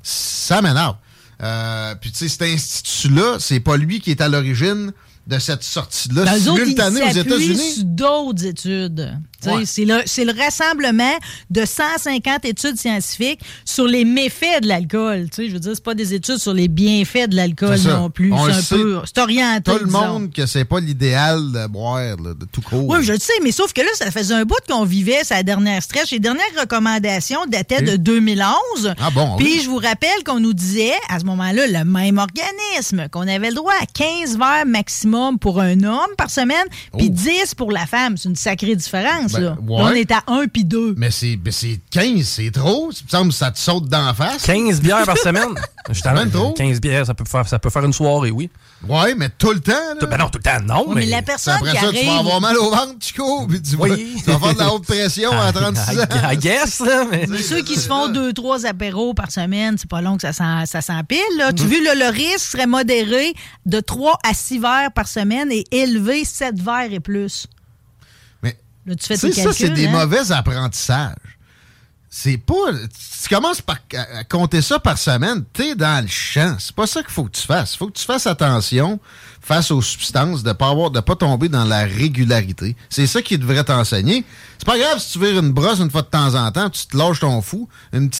Ça 0.03 0.61
m'énerve. 0.61 0.95
Euh, 1.41 1.95
puis, 1.95 2.11
tu 2.11 2.17
sais, 2.17 2.27
cet 2.29 2.41
institut-là, 2.43 3.37
c'est 3.39 3.59
pas 3.59 3.77
lui 3.77 3.99
qui 3.99 4.11
est 4.11 4.21
à 4.21 4.29
l'origine 4.29 4.91
de 5.27 5.39
cette 5.39 5.63
sortie-là 5.63 6.39
simultanée 6.39 7.03
aux 7.03 7.13
États-Unis. 7.13 7.83
d'autres 7.85 8.45
études. 8.45 9.17
Ouais. 9.45 9.63
C'est 9.65 9.85
le, 9.85 10.31
rassemblement 10.37 11.13
de 11.49 11.65
150 11.65 12.45
études 12.45 12.77
scientifiques 12.77 13.39
sur 13.65 13.85
les 13.85 14.05
méfaits 14.05 14.61
de 14.61 14.67
l'alcool. 14.67 15.27
Je 15.37 15.43
veux 15.51 15.59
dire, 15.59 15.71
c'est 15.73 15.83
pas 15.83 15.93
des 15.95 16.13
études 16.13 16.37
sur 16.37 16.53
les 16.53 16.67
bienfaits 16.67 17.27
de 17.29 17.35
l'alcool 17.35 17.77
non 17.81 18.09
plus. 18.09 18.33
C'est 19.05 19.17
orienté. 19.19 19.71
Tout 19.71 19.79
le 19.79 19.85
disons. 19.85 20.07
monde 20.07 20.33
que 20.33 20.45
c'est 20.45 20.65
pas 20.65 20.79
l'idéal 20.79 21.51
de 21.51 21.67
boire, 21.67 22.17
là, 22.17 22.33
de 22.33 22.45
tout 22.51 22.61
court. 22.61 22.87
Oui, 22.87 22.99
je 23.03 23.13
le 23.13 23.19
sais, 23.19 23.33
mais 23.43 23.51
sauf 23.51 23.73
que 23.73 23.81
là, 23.81 23.87
ça 23.95 24.11
faisait 24.11 24.33
un 24.33 24.43
bout 24.45 24.55
qu'on 24.67 24.85
vivait 24.85 25.23
sa 25.23 25.43
dernière 25.43 25.81
stretch. 25.83 26.11
Les 26.11 26.19
dernières 26.19 26.45
recommandations 26.59 27.45
dataient 27.47 27.81
de 27.81 27.95
2011. 27.95 28.93
Ah 28.99 29.09
bon, 29.13 29.35
Puis 29.37 29.45
oui. 29.45 29.61
je 29.63 29.69
vous 29.69 29.77
rappelle 29.77 30.23
qu'on 30.25 30.39
nous 30.39 30.53
disait, 30.53 30.93
à 31.09 31.19
ce 31.19 31.25
moment-là, 31.25 31.67
le 31.67 31.83
même 31.85 32.17
organisme, 32.17 33.07
qu'on 33.09 33.27
avait 33.27 33.49
le 33.49 33.55
droit 33.55 33.73
à 33.81 33.85
15 33.85 34.37
verres 34.37 34.65
maximum 34.65 35.39
pour 35.39 35.59
un 35.59 35.83
homme 35.83 36.09
par 36.17 36.29
semaine, 36.29 36.65
puis 36.97 37.07
Oh. 37.11 37.13
10 37.13 37.55
pour 37.55 37.71
la 37.71 37.85
femme. 37.85 38.17
C'est 38.17 38.29
une 38.29 38.35
sacrée 38.35 38.75
différence, 38.75 39.30
Ben, 39.33 39.39
là. 39.43 39.57
ouais. 39.61 39.83
Là, 39.83 39.89
on 39.89 39.91
est 39.93 40.11
à 40.11 40.23
1 40.27 40.47
puis 40.47 40.63
2. 40.65 40.95
Mais 40.97 41.11
c'est 41.11 41.39
mais 41.43 41.51
c'est 41.51 41.79
15, 41.91 42.23
c'est 42.25 42.51
trop. 42.51 42.91
Ça 42.91 43.01
me 43.03 43.09
semble 43.09 43.31
que 43.31 43.35
ça 43.37 43.51
te 43.51 43.59
saute 43.59 43.87
d'en 43.89 44.13
face. 44.13 44.43
15 44.43 44.81
bières 44.81 45.05
par 45.05 45.17
semaine? 45.17 45.49
Je 45.91 45.99
t'en- 46.01 46.13
même 46.13 46.29
trop. 46.29 46.53
15 46.53 46.79
bières, 46.79 47.05
ça 47.05 47.13
peut, 47.13 47.25
faire, 47.25 47.47
ça 47.47 47.57
peut 47.59 47.69
faire 47.71 47.83
une 47.85 47.93
soirée, 47.93 48.29
oui. 48.31 48.49
Ouais, 48.87 49.13
mais 49.15 49.29
tout 49.29 49.51
le 49.51 49.59
temps. 49.59 49.71
Là. 49.99 50.07
Ben 50.07 50.17
non, 50.17 50.29
tout 50.29 50.39
le 50.39 50.43
temps, 50.43 50.59
non. 50.65 50.87
Ouais, 50.89 50.95
mais 50.95 51.01
mais 51.01 51.07
la 51.07 51.21
personne 51.21 51.55
après 51.55 51.71
qui 51.71 51.77
ça, 51.77 51.85
arrive... 51.87 51.99
tu 52.01 52.05
vas 52.05 52.17
avoir 52.19 52.41
mal 52.41 52.57
au 52.57 52.69
ventre, 52.71 52.95
Chico, 52.99 53.45
puis 53.47 53.61
tu, 53.61 53.75
vas, 53.75 53.83
Oui. 53.85 54.15
tu 54.23 54.31
vas 54.31 54.39
faire 54.39 54.53
de 54.53 54.59
la 54.59 54.73
haute 54.73 54.85
pression 54.85 55.31
à 55.31 55.51
36 55.51 55.99
ans. 55.99 56.05
I, 56.31 56.37
guess, 56.37 56.79
là, 56.79 57.05
mais... 57.09 57.25
Mais 57.27 57.37
ceux 57.39 57.61
qui 57.61 57.75
se 57.75 57.87
font 57.87 58.07
deux, 58.09 58.33
trois 58.33 58.65
apéros 58.65 59.13
par 59.13 59.31
semaine, 59.31 59.75
c'est 59.77 59.89
pas 59.89 60.01
long 60.01 60.17
que 60.17 60.31
ça 60.31 60.81
s'empile. 60.81 61.19
là. 61.37 61.51
Tu 61.53 61.63
vu, 61.65 61.83
là, 61.83 61.93
le 61.95 62.11
risque 62.11 62.39
serait 62.51 62.67
modéré 62.67 63.33
de 63.65 63.79
3 63.79 64.17
à 64.27 64.33
6 64.33 64.59
verres 64.59 64.91
par 64.95 65.07
semaine 65.07 65.51
et 65.51 65.63
élevé 65.71 66.25
7 66.25 66.59
verres 66.61 66.91
et 66.93 66.99
plus. 66.99 67.47
Là, 68.85 68.95
tu 68.95 69.05
fais 69.05 69.15
ça, 69.15 69.53
c'est 69.53 69.69
des 69.69 69.87
hein? 69.87 69.91
mauvais 69.91 70.31
apprentissages. 70.31 71.15
C'est 72.13 72.37
pas. 72.37 72.53
Tu 73.23 73.29
commences 73.29 73.61
par 73.61 73.77
à- 73.95 74.25
compter 74.25 74.61
ça 74.61 74.79
par 74.79 74.97
semaine, 74.97 75.45
t'es 75.53 75.75
dans 75.75 76.03
le 76.03 76.09
champ. 76.09 76.57
C'est 76.59 76.75
pas 76.75 76.85
ça 76.85 77.01
qu'il 77.03 77.11
faut 77.11 77.23
que 77.23 77.37
tu 77.37 77.47
fasses. 77.47 77.75
Il 77.75 77.77
faut 77.77 77.87
que 77.87 77.97
tu 77.97 78.03
fasses 78.03 78.27
attention 78.27 78.99
face 79.39 79.71
aux 79.71 79.81
substances, 79.81 80.43
de 80.43 80.51
pas 80.51 80.69
avoir, 80.69 80.91
de 80.91 80.99
pas 80.99 81.15
tomber 81.15 81.47
dans 81.47 81.63
la 81.63 81.85
régularité. 81.85 82.75
C'est 82.89 83.07
ça 83.07 83.21
qui 83.21 83.37
devrait 83.37 83.63
t'enseigner. 83.63 84.25
C'est 84.57 84.65
pas 84.65 84.77
grave 84.77 84.99
si 84.99 85.13
tu 85.13 85.19
vires 85.19 85.39
une 85.39 85.51
brosse 85.53 85.79
une 85.79 85.89
fois 85.89 86.01
de 86.01 86.07
temps 86.07 86.35
en 86.35 86.51
temps, 86.51 86.69
tu 86.69 86.85
te 86.85 86.97
lâches 86.97 87.21
ton 87.21 87.41
fou, 87.41 87.69
une 87.93 88.09
petite 88.09 88.20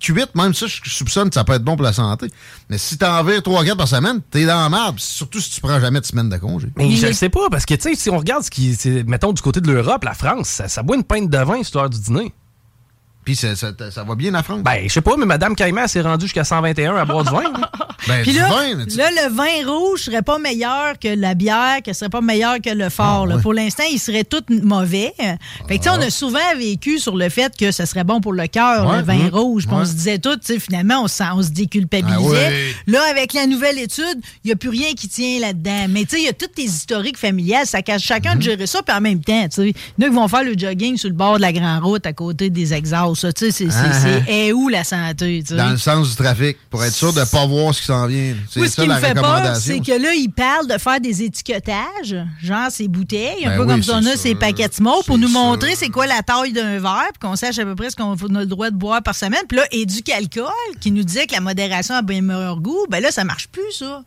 Cuite, 0.00 0.34
même 0.34 0.52
ça, 0.54 0.66
je 0.66 0.90
soupçonne 0.90 1.28
que 1.28 1.34
ça 1.34 1.44
peut 1.44 1.52
être 1.52 1.62
bon 1.64 1.76
pour 1.76 1.84
la 1.84 1.92
santé. 1.92 2.26
Mais 2.68 2.78
si 2.78 2.98
t'en 2.98 3.22
vires 3.22 3.40
3-4 3.40 3.76
par 3.76 3.86
semaine, 3.88 4.20
t'es 4.30 4.44
dans 4.46 4.60
la 4.60 4.68
merde, 4.68 4.98
surtout 4.98 5.40
si 5.40 5.50
tu 5.50 5.60
prends 5.60 5.78
jamais 5.78 6.00
de 6.00 6.06
semaine 6.06 6.28
de 6.28 6.36
congé. 6.38 6.68
Mais 6.76 6.90
je 6.96 7.06
le 7.06 7.12
sais 7.12 7.28
pas, 7.28 7.48
parce 7.50 7.66
que, 7.66 7.74
tu 7.74 7.82
sais, 7.82 7.94
si 7.94 8.10
on 8.10 8.18
regarde 8.18 8.42
ce 8.42 8.50
qui. 8.50 8.74
c'est- 8.74 9.04
Mettons, 9.04 9.32
du 9.32 9.42
côté 9.42 9.60
de 9.60 9.70
l'Europe, 9.70 10.02
la 10.04 10.14
France, 10.14 10.48
ça, 10.48 10.68
ça 10.68 10.82
boit 10.82 10.96
une 10.96 11.04
pinte 11.04 11.28
de 11.30 11.38
vin 11.38 11.60
l'heure 11.74 11.90
du 11.90 11.98
dîner. 12.00 12.32
Puis 13.24 13.36
ça, 13.36 13.54
ça- 13.54 13.72
ça 13.90 14.02
va 14.02 14.14
bien 14.14 14.30
la 14.30 14.42
France? 14.42 14.62
Ben, 14.64 14.84
je 14.88 14.92
sais 14.92 15.02
pas, 15.02 15.14
mais 15.18 15.26
Madame 15.26 15.54
Caïman 15.54 15.86
s'est 15.86 16.00
rendue 16.00 16.24
jusqu'à 16.24 16.42
121 16.44 16.96
à 16.96 17.04
boire 17.04 17.22
du 17.24 17.30
vin. 17.30 17.42
là. 17.42 17.70
Ben, 18.08 18.22
Puis 18.22 18.32
là, 18.32 18.48
vin, 18.48 18.74
mais 18.76 18.86
tu- 18.86 18.96
là, 18.96 19.10
le 19.10 19.32
vin 19.34 19.70
rouge 19.70 20.02
serait 20.02 20.22
pas 20.22 20.38
meilleur 20.38 20.98
que 20.98 21.08
la 21.08 21.34
bière, 21.34 21.78
que 21.84 21.92
serait 21.92 22.08
pas 22.08 22.20
meilleur 22.20 22.56
que 22.64 22.70
le 22.70 22.88
fort. 22.88 23.26
Ah, 23.28 23.34
là. 23.34 23.38
Pour 23.38 23.52
l'instant, 23.52 23.84
il 23.90 23.98
serait 23.98 24.24
tout 24.24 24.42
mauvais. 24.48 25.12
Fait 25.18 25.38
que, 25.68 25.74
tu 25.74 25.82
sais, 25.82 25.90
on 25.90 26.00
a 26.00 26.10
souvent 26.10 26.38
vécu 26.56 26.98
sur 26.98 27.16
le 27.16 27.28
fait 27.28 27.52
que 27.56 27.70
ça 27.70 27.86
serait 27.86 28.04
bon 28.04 28.20
pour 28.20 28.32
le 28.32 28.46
cœur, 28.46 28.86
Ouais, 28.88 28.98
le 28.98 29.02
vin 29.02 29.14
mhm. 29.14 29.28
rouge. 29.34 29.64
On 29.70 29.84
se 29.84 29.92
disait 29.92 30.18
tout, 30.18 30.38
finalement, 30.58 31.04
on, 31.04 31.06
on 31.36 31.42
se 31.42 31.50
déculpabilisait. 31.50 32.16
Ah 32.18 32.20
ouais. 32.50 32.74
Là, 32.86 33.00
avec 33.10 33.32
la 33.32 33.46
nouvelle 33.46 33.78
étude, 33.78 34.04
il 34.44 34.48
n'y 34.48 34.52
a 34.52 34.56
plus 34.56 34.68
rien 34.70 34.92
qui 34.94 35.08
tient 35.08 35.40
là-dedans. 35.40 35.86
Mais 35.88 36.04
tu 36.04 36.10
sais, 36.16 36.20
il 36.20 36.24
y 36.26 36.28
a 36.28 36.32
toutes 36.32 36.54
tes 36.54 36.64
historiques 36.64 37.18
familiales. 37.18 37.66
Ça 37.66 37.82
cache 37.82 38.02
chacun 38.02 38.36
de 38.36 38.42
gérer 38.42 38.66
ça. 38.66 38.82
Puis 38.82 38.96
en 38.96 39.00
même 39.00 39.22
temps, 39.22 39.48
tu 39.48 39.62
sais, 39.62 39.72
qui 39.72 40.08
vont 40.08 40.28
faire 40.28 40.44
le 40.44 40.54
jogging 40.56 40.96
sur 40.96 41.08
le 41.08 41.14
bord 41.14 41.36
de 41.36 41.42
la 41.42 41.52
grande 41.52 41.82
route 41.84 42.04
à 42.06 42.12
côté 42.12 42.50
des 42.50 42.74
exhausts. 42.74 43.32
Tu 43.34 43.50
sais, 43.50 43.50
c'est- 43.52 43.68
Ah, 43.70 44.22
ah. 44.28 44.52
où 44.54 44.68
la 44.68 44.84
santé? 44.84 45.42
dans 45.50 45.70
le 45.70 45.76
sens 45.76 46.10
du 46.10 46.16
trafic, 46.16 46.56
pour 46.70 46.84
être 46.84 46.92
sûr 46.94 47.12
de 47.12 47.22
pas 47.30 47.46
voir 47.46 47.74
ce 47.74 47.80
qui 47.80 47.86
s'en 47.86 47.99
vient. 48.06 48.34
C'est 48.50 48.60
Oui, 48.60 48.68
ce 48.68 48.74
ça 48.74 48.82
qui 48.82 48.88
la 48.88 48.94
me 48.96 49.00
fait 49.00 49.14
peur, 49.14 49.56
c'est 49.56 49.80
que 49.80 50.02
là, 50.02 50.12
ils 50.14 50.28
parlent 50.30 50.66
de 50.68 50.78
faire 50.78 51.00
des 51.00 51.22
étiquetages, 51.22 52.16
genre 52.42 52.70
ces 52.70 52.88
bouteilles, 52.88 53.44
un 53.46 53.50
Ben 53.50 53.56
peu 53.56 53.62
oui, 53.62 53.68
comme 53.68 53.82
si 53.82 53.90
on 53.90 53.98
a 53.98 54.02
ça. 54.12 54.16
ces 54.16 54.34
paquets 54.34 54.68
de 54.68 54.74
smoke, 54.74 55.04
pour 55.06 55.18
nous 55.18 55.28
ça. 55.28 55.34
montrer 55.38 55.74
c'est 55.76 55.88
quoi 55.88 56.06
la 56.06 56.22
taille 56.22 56.52
d'un 56.52 56.78
verre, 56.78 57.08
puis 57.18 57.28
qu'on 57.28 57.36
sache 57.36 57.58
à 57.58 57.64
peu 57.64 57.74
près 57.74 57.90
ce 57.90 57.96
qu'on 57.96 58.12
a 58.14 58.40
le 58.40 58.46
droit 58.46 58.70
de 58.70 58.76
boire 58.76 59.02
par 59.02 59.14
semaine. 59.14 59.42
Puis 59.48 59.56
là, 59.58 59.64
Éduc 59.72 60.08
Alcool, 60.10 60.46
qui 60.80 60.90
nous 60.90 61.02
disait 61.04 61.26
que 61.26 61.34
la 61.34 61.40
modération 61.40 61.94
a 61.94 62.02
bien 62.02 62.22
meilleur 62.22 62.60
goût, 62.60 62.86
ben 62.88 63.02
là, 63.02 63.10
ça 63.10 63.24
marche 63.24 63.48
plus, 63.48 63.72
ça. 63.78 64.02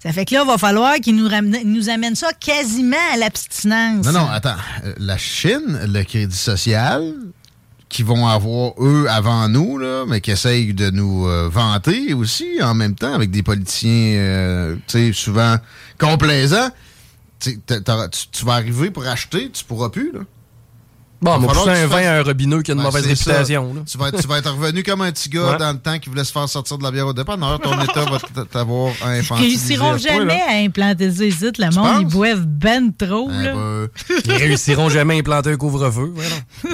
Ça 0.00 0.12
fait 0.12 0.24
que 0.24 0.32
là, 0.34 0.42
il 0.44 0.46
va 0.46 0.58
falloir 0.58 0.94
qu'ils 1.00 1.16
nous, 1.16 1.26
ramènent- 1.28 1.64
nous 1.64 1.88
amènent 1.88 2.14
ça 2.14 2.28
quasiment 2.32 2.96
à 3.12 3.16
l'abstinence. 3.16 4.06
Non, 4.06 4.12
non, 4.12 4.28
attends. 4.30 4.54
Euh, 4.84 4.92
La 4.98 5.18
Chine, 5.18 5.80
le 5.92 6.04
crédit 6.04 6.36
social, 6.36 7.14
qui 7.88 8.02
vont 8.02 8.26
avoir 8.26 8.72
eux 8.80 9.06
avant 9.08 9.48
nous, 9.48 9.78
là, 9.78 10.04
mais 10.06 10.20
qui 10.20 10.30
essayent 10.30 10.74
de 10.74 10.90
nous 10.90 11.26
euh, 11.26 11.48
vanter 11.50 12.12
aussi 12.12 12.62
en 12.62 12.74
même 12.74 12.94
temps 12.94 13.14
avec 13.14 13.30
des 13.30 13.42
politiciens, 13.42 14.16
euh, 14.18 14.76
tu 14.86 14.98
sais, 14.98 15.12
souvent 15.12 15.56
complaisants. 15.98 16.70
tu, 17.40 17.60
tu 17.62 18.44
vas 18.44 18.54
arriver 18.54 18.90
pour 18.90 19.06
acheter, 19.06 19.50
tu 19.50 19.64
pourras 19.64 19.88
plus. 19.88 20.12
Là. 20.12 20.20
Bon, 21.20 21.32
on 21.34 21.38
va 21.38 21.48
pousser 21.48 21.70
un 21.70 21.86
vin 21.88 22.06
à 22.06 22.12
un 22.18 22.22
robineux 22.22 22.62
qui 22.62 22.70
a 22.70 22.74
une 22.74 22.78
Ben, 22.80 22.84
mauvaise 22.86 23.04
réputation. 23.06 23.74
là. 23.74 23.80
Tu 23.90 23.98
vas, 23.98 24.08
être, 24.08 24.20
tu 24.20 24.28
vas 24.28 24.38
être 24.38 24.52
revenu 24.52 24.84
comme 24.84 25.00
un 25.02 25.10
petit 25.10 25.28
gars 25.28 25.50
Ouais. 25.52 25.58
dans 25.58 25.72
le 25.72 25.78
temps 25.78 25.98
qui 25.98 26.08
voulait 26.08 26.22
se 26.22 26.30
faire 26.30 26.48
sortir 26.48 26.78
de 26.78 26.84
la 26.84 26.92
bière 26.92 27.08
au 27.08 27.12
dépanneur. 27.12 27.58
Ton 27.58 27.72
état 27.82 28.04
va 28.04 28.18
t'avoir 28.44 28.92
Ils 29.00 29.18
infantilisé. 29.20 29.74
réussiront 29.76 29.86
à 29.94 29.98
point, 29.98 29.98
là. 29.98 30.18
jamais 30.18 30.42
à 30.48 30.52
implanter 30.64 31.10
ça 31.10 31.24
ici. 31.24 31.44
Le 31.58 31.74
monde, 31.74 32.02
ils 32.02 32.06
boivent 32.06 32.46
ben 32.46 32.92
trop. 32.96 33.28
Eh 33.32 33.42
là. 33.44 33.52
ben, 33.54 33.88
Ils 34.26 34.32
réussiront 34.32 34.88
jamais 34.90 35.14
à 35.16 35.18
implanter 35.18 35.50
un 35.50 35.56
couvre-feu. 35.56 36.14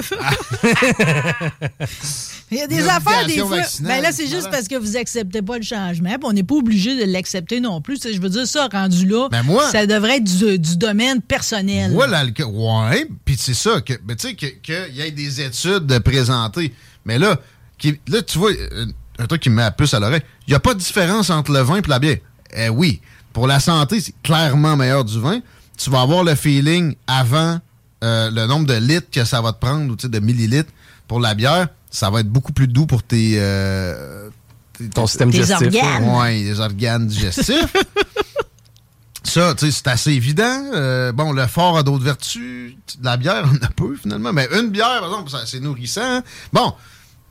Il 2.51 2.59
y 2.59 2.61
a 2.61 2.67
des 2.67 2.75
Une 2.81 2.89
affaires, 2.89 3.25
des 3.25 3.39
fois. 3.39 3.57
Ben 3.81 4.01
là, 4.03 4.11
c'est 4.11 4.23
juste 4.27 4.41
voilà. 4.41 4.49
parce 4.57 4.67
que 4.67 4.75
vous 4.75 4.95
acceptez 4.97 5.41
pas 5.41 5.57
le 5.57 5.63
changement. 5.63 6.09
puis 6.11 6.19
on 6.23 6.31
n'est 6.31 6.43
pas 6.43 6.53
obligé 6.55 6.95
de 6.95 7.11
l'accepter 7.11 7.59
non 7.59 7.81
plus. 7.81 7.99
Je 8.03 8.21
veux 8.21 8.29
dire, 8.29 8.45
ça, 8.45 8.67
rendu 8.71 9.07
là, 9.07 9.27
Ben 9.31 9.41
moi- 9.41 9.67
ça 9.71 9.87
devrait 9.87 10.17
être 10.17 10.23
du, 10.23 10.59
du 10.59 10.77
domaine 10.77 11.21
personnel. 11.21 11.91
Moi, 11.91 12.05
l'alcool. 12.05 12.45
Ouais, 12.53 13.07
puis 13.35 13.43
c'est 13.45 13.53
ça. 13.53 13.81
Que, 13.81 13.93
ben, 14.03 14.15
tu 14.15 14.29
sais, 14.29 14.35
qu'il 14.35 14.59
que 14.61 14.91
y 14.91 15.01
ait 15.01 15.11
des 15.11 15.41
études 15.41 15.85
de 15.85 15.97
présenter. 15.99 16.73
Mais 17.05 17.17
là, 17.19 17.39
qui- 17.77 17.99
là, 18.07 18.21
tu 18.21 18.37
vois, 18.37 18.51
euh, 18.51 18.85
un 19.19 19.25
truc 19.27 19.41
qui 19.41 19.49
me 19.49 19.55
met 19.55 19.61
la 19.63 19.71
puce 19.71 19.93
à 19.93 19.99
l'oreille. 19.99 20.21
Il 20.47 20.51
n'y 20.51 20.55
a 20.55 20.59
pas 20.59 20.73
de 20.73 20.79
différence 20.79 21.29
entre 21.29 21.51
le 21.51 21.59
vin 21.61 21.77
et 21.77 21.81
la 21.87 21.99
bière. 21.99 22.17
Eh 22.55 22.69
oui. 22.69 23.01
Pour 23.33 23.47
la 23.47 23.59
santé, 23.59 23.99
c'est 24.01 24.13
clairement 24.23 24.75
meilleur 24.77 25.03
du 25.05 25.19
vin. 25.19 25.39
Tu 25.77 25.89
vas 25.89 26.01
avoir 26.01 26.23
le 26.23 26.35
feeling 26.35 26.95
avant 27.07 27.59
euh, 28.03 28.29
le 28.31 28.45
nombre 28.47 28.65
de 28.67 28.75
litres 28.75 29.07
que 29.11 29.25
ça 29.25 29.41
va 29.41 29.51
te 29.53 29.59
prendre, 29.59 29.91
ou 29.91 29.95
tu 29.95 30.03
sais, 30.03 30.09
de 30.09 30.19
millilitres. 30.19 30.71
Pour 31.07 31.19
la 31.19 31.33
bière, 31.33 31.67
ça 31.91 32.09
va 32.09 32.19
être 32.21 32.29
beaucoup 32.29 32.53
plus 32.53 32.67
doux 32.67 32.85
pour 32.85 33.03
tes. 33.03 33.33
euh, 33.37 34.29
tes- 34.77 34.89
Ton 34.89 35.07
système 35.07 35.31
Tes 35.31 35.39
digestif. 35.39 35.67
organes. 35.67 36.09
Ouais, 36.15 36.33
les 36.43 36.59
organes 36.59 37.07
digestifs. 37.07 37.73
Ça, 39.25 39.53
tu 39.55 39.65
sais, 39.65 39.71
c'est 39.71 39.87
assez 39.87 40.11
évident. 40.11 40.61
Euh, 40.73 41.11
bon, 41.11 41.31
le 41.31 41.45
fort 41.47 41.77
a 41.77 41.83
d'autres 41.83 42.03
vertus. 42.03 42.75
La 43.01 43.17
bière, 43.17 43.45
on 43.51 43.55
en 43.55 43.67
a 43.67 43.69
peu, 43.75 43.95
finalement. 43.95 44.31
Mais 44.33 44.47
une 44.57 44.69
bière, 44.69 44.99
par 45.01 45.05
exemple, 45.09 45.31
c'est 45.45 45.59
nourrissant. 45.59 46.21
Bon, 46.53 46.73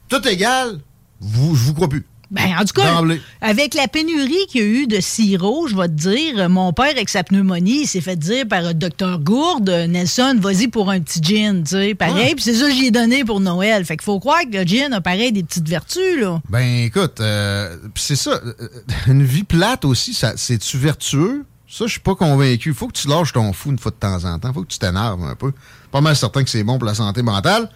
tout 0.08 0.26
égal, 0.28 0.80
vous, 1.20 1.54
je 1.54 1.62
vous 1.64 1.74
crois 1.74 1.88
plus. 1.88 2.04
Ben, 2.30 2.56
en 2.58 2.64
tout 2.64 2.80
cas, 2.80 3.00
avec 3.40 3.74
la 3.74 3.86
pénurie 3.86 4.46
qu'il 4.48 4.60
y 4.60 4.64
a 4.64 4.66
eu 4.66 4.86
de 4.88 4.98
sirop, 4.98 5.68
je 5.68 5.76
vais 5.76 5.86
te 5.86 5.92
dire, 5.92 6.48
mon 6.48 6.72
père, 6.72 6.86
avec 6.90 7.08
sa 7.08 7.22
pneumonie, 7.22 7.82
il 7.82 7.86
s'est 7.86 8.00
fait 8.00 8.16
dire 8.16 8.48
par 8.48 8.62
le 8.62 8.74
docteur 8.74 9.20
Gourde, 9.20 9.68
Nelson, 9.88 10.36
vas-y 10.40 10.66
pour 10.66 10.90
un 10.90 11.00
petit 11.00 11.20
gin, 11.22 11.62
tu 11.62 11.70
sais, 11.70 11.94
pareil. 11.94 12.34
Puis 12.34 12.42
c'est 12.42 12.54
ça 12.54 12.66
que 12.66 12.74
j'y 12.74 12.86
ai 12.86 12.90
donné 12.90 13.24
pour 13.24 13.38
Noël. 13.40 13.84
Fait 13.84 13.96
qu'il 13.96 14.04
faut 14.04 14.18
croire 14.18 14.40
que 14.50 14.56
le 14.56 14.64
gin 14.64 14.92
a 14.92 15.00
pareil 15.00 15.30
des 15.30 15.44
petites 15.44 15.68
vertus, 15.68 16.20
là. 16.20 16.40
Ben, 16.48 16.84
écoute, 16.84 17.20
euh, 17.20 17.76
c'est 17.94 18.16
ça. 18.16 18.40
euh, 18.44 18.68
une 19.06 19.22
vie 19.22 19.44
plate 19.44 19.84
aussi, 19.84 20.12
ça, 20.12 20.32
c'est-tu 20.36 20.76
vertueux? 20.78 21.44
Ça, 21.76 21.86
je 21.86 21.92
suis 21.92 22.00
pas 22.00 22.14
convaincu. 22.14 22.72
Faut 22.72 22.86
que 22.86 22.92
tu 22.92 23.08
lâches 23.08 23.32
ton 23.32 23.52
fou 23.52 23.70
une 23.70 23.78
fois 23.78 23.90
de 23.90 23.96
temps 23.96 24.24
en 24.24 24.38
temps. 24.38 24.52
Faut 24.52 24.62
que 24.62 24.68
tu 24.68 24.78
t'énerves 24.78 25.24
un 25.24 25.34
peu. 25.34 25.52
Pas 25.90 26.00
mal 26.00 26.14
certain 26.14 26.44
que 26.44 26.50
c'est 26.50 26.62
bon 26.62 26.78
pour 26.78 26.86
la 26.86 26.94
santé 26.94 27.22
mentale. 27.22 27.68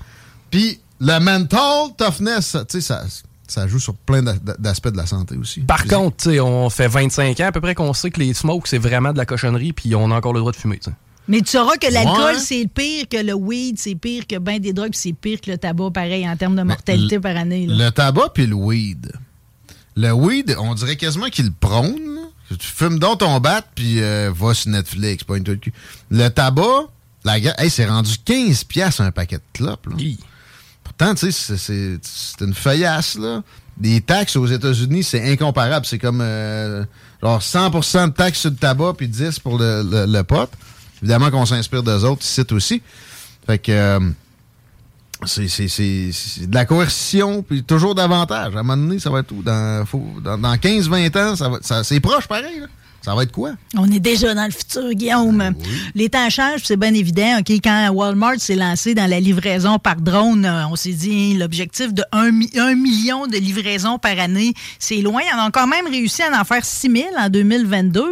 Puis 0.51 0.79
le 1.01 1.19
mental 1.19 1.89
toughness, 1.97 2.53
tu 2.69 2.81
sais, 2.81 2.81
ça, 2.81 3.03
ça 3.49 3.67
joue 3.67 3.81
sur 3.81 3.95
plein 3.95 4.23
d'a- 4.23 4.37
d'aspects 4.59 4.89
de 4.91 4.97
la 4.97 5.07
santé 5.07 5.37
aussi. 5.37 5.61
Par 5.63 5.79
Physique. 5.79 5.95
contre, 5.97 6.17
tu 6.19 6.31
sais, 6.31 6.41
on 6.41 6.71
fait 6.71 6.87
25 6.87 7.41
ans 7.41 7.47
à 7.47 7.53
peu 7.53 7.61
près 7.61 7.75
qu'on 7.75 7.93
sait 7.93 8.11
que 8.11 8.21
les 8.21 8.35
smokes, 8.35 8.69
c'est 8.69 8.79
vraiment 8.79 9.13
de 9.13 9.19
la 9.19 9.27
cochonnerie, 9.27 9.73
puis 9.73 9.95
on 9.97 10.11
a 10.13 10.17
encore 10.17 10.33
le 10.33 10.41
droit 10.41 10.53
de 10.53 10.57
fumer. 10.57 10.79
Mais 11.27 11.41
tu 11.43 11.51
sauras 11.51 11.77
que 11.77 11.93
l'alcool, 11.93 12.35
Ouais. 12.37 12.39
c'est 12.39 12.67
pire 12.73 13.07
que 13.11 13.17
le 13.19 13.35
weed, 13.35 13.79
c'est 13.79 13.97
pire 13.97 14.27
que 14.29 14.39
ben 14.39 14.59
des 14.61 14.73
drogues, 14.73 14.91
puis 14.93 15.01
c'est 15.01 15.13
pire 15.13 15.41
que 15.41 15.51
le 15.51 15.59
tabac, 15.59 15.91
pareil, 15.91 16.27
en 16.29 16.37
termes 16.37 16.55
de 16.57 16.63
mortalité 16.63 17.17
le- 17.17 17.21
par 17.21 17.37
année. 17.37 17.67
là. 17.67 17.87
Le 17.87 17.91
tabac 17.91 18.29
puis 18.33 18.47
le 18.47 18.55
weed. 18.55 19.13
Le 19.97 20.13
weed, 20.13 20.55
on 20.59 20.73
dirait 20.75 20.97
quasiment 20.97 21.27
qu'il 21.27 21.47
le 21.47 21.53
prône. 21.59 22.19
Tu 22.49 22.67
fumes 22.67 22.99
donc 22.99 23.19
ton 23.19 23.39
bat 23.41 23.63
puis 23.75 24.01
euh, 24.03 24.31
va 24.35 24.55
sur 24.55 24.71
Netflix, 24.71 25.23
pas 25.25 25.37
une 25.37 25.43
de 25.43 25.55
cul. 25.55 25.73
Le 26.11 26.29
tabac, 26.29 26.87
la 27.25 27.39
hey, 27.39 27.69
c'est 27.71 27.87
rendu 27.87 28.13
15 28.25 28.65
pièces 28.65 29.01
un 29.01 29.11
paquet 29.11 29.37
de 29.37 29.43
clopes. 29.53 29.87
là. 29.87 29.97
Pourtant, 30.83 31.15
tu 31.15 31.31
sais, 31.31 31.57
c'est- 31.59 32.45
une 32.45 32.55
feuillasse, 32.55 33.17
là. 33.19 33.43
Les 33.81 34.01
taxes 34.01 34.35
aux 34.37 34.47
États-Unis, 34.47 35.05
c'est 35.05 35.31
incomparable. 35.31 35.87
C'est 35.87 35.99
comme 35.99 36.21
euh, 36.21 36.85
genre 37.23 37.41
100% 37.41 38.09
de 38.09 38.13
taxes 38.13 38.41
sur 38.41 38.51
le 38.51 38.57
tabac 38.57 38.95
puis 38.97 39.07
10 39.09 39.39
pour 39.39 39.59
le, 39.59 39.83
le, 39.89 40.07
le 40.07 40.23
pot. 40.25 40.51
Évidemment 41.03 41.31
qu'on 41.31 41.47
s'inspire 41.47 41.83
d'eux 41.83 42.05
autres 42.05 42.23
ici 42.25 42.43
aussi. 42.51 42.83
Fait 43.47 43.59
que 43.59 43.71
euh, 43.71 44.01
c'est 45.27 45.49
c'est- 45.49 45.69
c'est- 45.69 46.11
c'est 46.13 46.49
de 46.49 46.55
la 46.55 46.65
coercition 46.65 47.43
puis 47.43 47.63
toujours 47.65 47.95
davantage. 47.95 48.55
À 48.55 48.61
un 48.61 48.63
moment 48.63 48.77
donné, 48.77 48.99
ça 48.99 49.11
va 49.11 49.21
être 49.21 49.33
où? 49.33 49.43
Dans, 49.43 49.85
dans, 50.23 50.39
dans 50.39 50.57
15-20 50.57 51.17
ans, 51.17 51.37
ça 51.37 51.49
va, 51.49 51.59
ça, 51.61 51.83
c'est 51.85 52.01
proche 52.01 52.27
pareil. 52.29 52.61
Là. 52.61 52.67
Ça 53.03 53.15
va 53.15 53.23
être 53.23 53.33
quoi? 53.33 53.53
On 53.77 53.91
est 53.91 54.01
déjà 54.01 54.35
dans 54.35 54.45
le 54.45 54.51
futur, 54.51 54.93
Guillaume. 54.93 55.55
Les 55.95 56.09
temps 56.11 56.29
changent, 56.29 56.63
c'est 56.65 56.77
bien 56.77 56.93
évident. 56.93 57.39
ok? 57.41 57.51
Quand 57.63 57.89
Walmart 57.93 58.39
s'est 58.39 58.57
lancé 58.57 58.95
dans 58.95 59.09
la 59.09 59.21
livraison 59.21 59.79
par 59.79 59.97
drone, 59.97 60.45
euh, 60.45 60.67
on 60.71 60.77
s'est 60.77 60.93
dit 60.93 61.33
hein, 61.35 61.39
l'objectif 61.39 61.95
de 61.95 62.03
1 62.13 62.31
million 62.75 63.27
de 63.27 63.37
livraisons 63.39 63.99
par 63.99 64.19
année, 64.19 64.53
c'est 64.79 64.97
loin. 64.99 65.23
On 65.35 65.39
a 65.47 65.51
quand 65.51 65.67
même 65.67 65.87
réussi 65.87 66.23
à 66.23 66.39
en 66.41 66.45
faire 66.45 66.65
6 66.65 66.91
000 66.91 67.07
en 67.19 67.29
2022. 67.29 68.03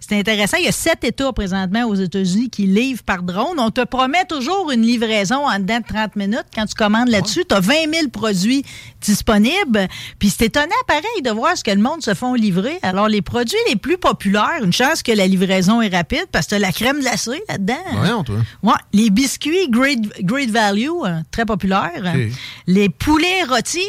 C'est 0.00 0.18
intéressant. 0.18 0.56
Il 0.58 0.64
y 0.64 0.68
a 0.68 0.72
sept 0.72 1.04
États 1.04 1.32
présentement 1.32 1.84
aux 1.84 1.94
États-Unis 1.94 2.50
qui 2.50 2.66
livrent 2.66 3.04
par 3.04 3.22
drone. 3.22 3.58
On 3.58 3.70
te 3.70 3.84
promet 3.84 4.24
toujours 4.28 4.70
une 4.70 4.82
livraison 4.82 5.46
en 5.46 5.58
dedans 5.60 5.78
de 5.78 5.86
30 5.94 6.16
minutes. 6.16 6.46
Quand 6.54 6.66
tu 6.66 6.74
commandes 6.74 7.08
là-dessus, 7.08 7.44
tu 7.48 7.54
as 7.54 7.60
20 7.60 7.72
000 7.94 8.08
produits 8.08 8.64
disponibles. 9.00 9.88
Puis 10.18 10.30
c'est 10.30 10.46
étonnant, 10.46 10.66
pareil, 10.86 11.22
de 11.24 11.30
voir 11.30 11.56
ce 11.56 11.64
que 11.64 11.70
le 11.70 11.80
monde 11.80 12.02
se 12.02 12.14
font 12.14 12.34
livrer. 12.34 12.78
Alors, 12.82 13.08
les 13.08 13.22
produits 13.22 13.56
les 13.68 13.76
plus 13.76 13.98
populaires, 13.98 14.31
une 14.62 14.72
chance 14.72 15.02
que 15.02 15.12
la 15.12 15.26
livraison 15.26 15.80
est 15.82 15.94
rapide 15.94 16.26
parce 16.32 16.46
que 16.46 16.50
tu 16.50 16.54
as 16.56 16.58
la 16.58 16.72
crème 16.72 17.00
glacée 17.00 17.42
là-dedans. 17.48 17.74
Voyons, 17.94 18.24
toi. 18.24 18.36
Ouais, 18.62 18.72
les 18.92 19.10
biscuits 19.10 19.68
Great, 19.70 19.98
Great 20.22 20.50
Value, 20.50 20.88
euh, 21.04 21.20
très 21.30 21.44
populaires. 21.46 22.14
Les 22.66 22.88
poulets 22.88 23.44
rôtis 23.48 23.80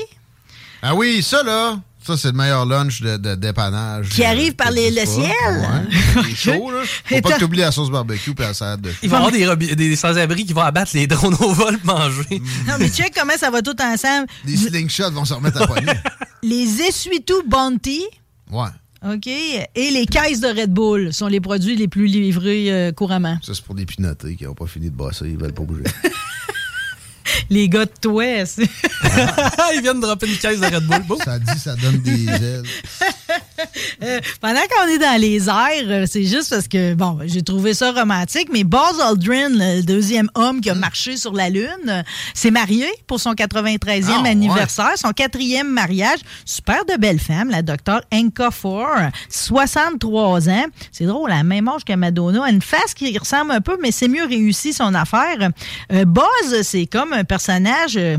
Ah 0.81 0.95
oui, 0.95 1.21
ça 1.23 1.43
là, 1.43 1.79
ça 2.05 2.17
c'est 2.17 2.27
le 2.29 2.33
meilleur 2.37 2.65
lunch 2.65 3.01
de, 3.01 3.15
de 3.17 3.35
dépannage. 3.35 4.09
Qui 4.09 4.23
euh, 4.23 4.27
arrive 4.27 4.53
par 4.55 4.71
les- 4.71 4.91
le 4.91 4.97
pas. 4.97 5.05
ciel. 5.05 5.31
Ouais, 5.31 6.23
c'est 6.35 6.35
chaud 6.35 6.71
là. 6.71 6.81
Faut 7.05 7.15
Et 7.15 7.21
pas 7.21 7.37
que 7.39 7.55
la 7.55 7.71
sauce 7.71 7.89
barbecue 7.89 8.33
puis 8.33 8.45
la 8.45 8.53
salade 8.53 8.81
de 8.81 8.91
Il 9.01 9.09
va 9.09 9.17
y 9.31 9.43
avoir 9.43 9.57
des, 9.57 9.75
des 9.75 9.95
sans-abri 9.95 10.45
qui 10.45 10.53
vont 10.53 10.61
abattre 10.61 10.91
les 10.95 11.07
drones 11.07 11.35
au 11.39 11.53
vol 11.53 11.77
manger. 11.83 12.41
Non, 12.67 12.73
mais 12.79 12.89
check 12.89 13.13
comment 13.17 13.37
ça 13.37 13.49
va 13.49 13.61
tout 13.61 13.75
ensemble? 13.81 14.27
Des 14.43 14.57
slingshots 14.57 15.11
vont 15.11 15.25
se 15.25 15.33
remettre 15.33 15.61
à 15.61 15.67
poigner. 15.67 15.93
Les 16.41 16.81
essuie-tout 16.81 17.43
Bounty. 17.47 18.03
Ouais. 18.51 18.67
OK? 19.05 19.27
Et 19.27 19.67
les 19.75 20.05
caisses 20.05 20.39
de 20.39 20.47
Red 20.47 20.71
Bull 20.71 21.13
sont 21.13 21.27
les 21.27 21.41
produits 21.41 21.75
les 21.75 21.87
plus 21.87 22.05
livrés 22.05 22.71
euh, 22.71 22.91
couramment. 22.91 23.37
Ça, 23.43 23.53
c'est 23.53 23.63
pour 23.63 23.75
des 23.75 23.85
pinotés 23.85 24.35
qui 24.35 24.45
n'ont 24.45 24.53
pas 24.53 24.67
fini 24.67 24.89
de 24.89 24.95
bosser, 24.95 25.25
ils 25.27 25.37
veulent 25.37 25.53
pas 25.53 25.63
bouger. 25.63 25.83
Les 27.53 27.69
gars 27.69 27.85
de 27.85 27.91
toi, 28.01 28.23
c'est- 28.45 28.63
Ils 29.75 29.81
viennent 29.81 29.97
de 29.99 30.05
dropper 30.05 30.27
une 30.27 30.37
caisse 30.37 30.59
de 30.59 30.65
Red 30.65 30.87
Bull. 31.07 31.17
Ça 31.23 31.37
dit, 31.37 31.59
ça 31.59 31.75
donne 31.75 31.97
des 32.01 32.25
ailes. 32.27 32.63
Euh, 34.03 34.19
pendant 34.41 34.59
qu'on 34.61 34.87
est 34.87 34.97
dans 34.97 35.19
les 35.21 35.47
airs, 35.47 35.87
euh, 35.87 36.05
c'est 36.09 36.23
juste 36.25 36.49
parce 36.49 36.67
que, 36.67 36.93
bon, 36.95 37.19
j'ai 37.25 37.41
trouvé 37.43 37.73
ça 37.73 37.91
romantique, 37.91 38.49
mais 38.51 38.63
Buzz 38.63 38.99
Aldrin, 39.01 39.49
le 39.49 39.81
deuxième 39.83 40.29
homme 40.35 40.61
qui 40.61 40.69
a 40.69 40.75
marché 40.75 41.15
sur 41.17 41.33
la 41.33 41.49
Lune, 41.49 42.03
s'est 42.33 42.51
marié 42.51 42.87
pour 43.07 43.19
son 43.19 43.33
93e 43.33 44.05
Ah, 44.17 44.21
ouais. 44.23 44.29
anniversaire, 44.29 44.93
son 44.97 45.11
quatrième 45.11 45.69
mariage. 45.69 46.19
Super 46.45 46.85
de 46.85 46.99
belle 46.99 47.19
femme, 47.19 47.49
la 47.49 47.61
docteure 47.61 48.01
Enka 48.11 48.49
Four, 48.51 48.87
63 49.29 50.49
ans. 50.49 50.65
C'est 50.91 51.05
drôle, 51.05 51.31
à 51.31 51.37
la 51.37 51.43
même 51.43 51.67
âge 51.67 51.83
que 51.85 51.93
Madonna. 51.93 52.49
Une 52.49 52.61
face 52.61 52.93
qui 52.95 53.15
ressemble 53.17 53.51
un 53.51 53.61
peu, 53.61 53.77
mais 53.81 53.91
c'est 53.91 54.07
mieux 54.07 54.25
réussi 54.25 54.73
son 54.73 54.93
affaire. 54.95 55.49
Euh, 55.91 56.05
Buzz, 56.05 56.61
c'est 56.63 56.85
comme 56.87 57.13
un 57.13 57.23
personnage, 57.23 57.42
euh, 57.49 58.17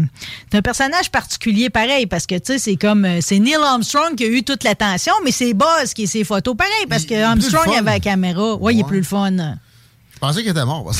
c'est 0.50 0.58
un 0.58 0.62
personnage 0.62 1.10
particulier 1.10 1.70
pareil, 1.70 2.06
parce 2.06 2.26
que, 2.26 2.34
tu 2.36 2.42
sais, 2.46 2.58
c'est 2.58 2.76
comme, 2.76 3.04
euh, 3.04 3.18
c'est 3.20 3.38
Neil 3.38 3.54
Armstrong 3.56 4.14
qui 4.16 4.24
a 4.24 4.28
eu 4.28 4.42
toute 4.42 4.64
l'attention, 4.64 5.12
mais 5.24 5.30
c'est 5.32 5.54
Buzz 5.54 5.92
qui 5.94 6.04
est 6.04 6.06
ses 6.06 6.24
photos 6.24 6.56
pareil, 6.56 6.86
parce 6.88 7.02
Il- 7.04 7.08
que 7.08 7.22
Armstrong 7.22 7.68
avait 7.74 7.90
la 7.92 8.00
caméra. 8.00 8.54
Ouais, 8.56 8.74
il 8.74 8.80
est 8.80 8.84
plus 8.84 8.98
le 8.98 9.04
fun. 9.04 9.30
Je 9.32 10.18
pensais 10.20 10.40
qu'il 10.42 10.50
était 10.50 10.64
mort. 10.64 10.90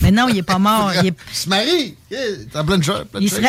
Mais 0.00 0.10
non, 0.10 0.28
il 0.28 0.38
est 0.38 0.42
pas 0.42 0.58
mort. 0.58 0.90
Il 1.02 1.08
est- 1.08 1.14
Il 1.30 1.36
se 1.36 1.48
marie. 1.48 1.96
T'as 2.52 2.64
plein 2.64 2.78
de 2.78 2.84
choses. 2.84 3.04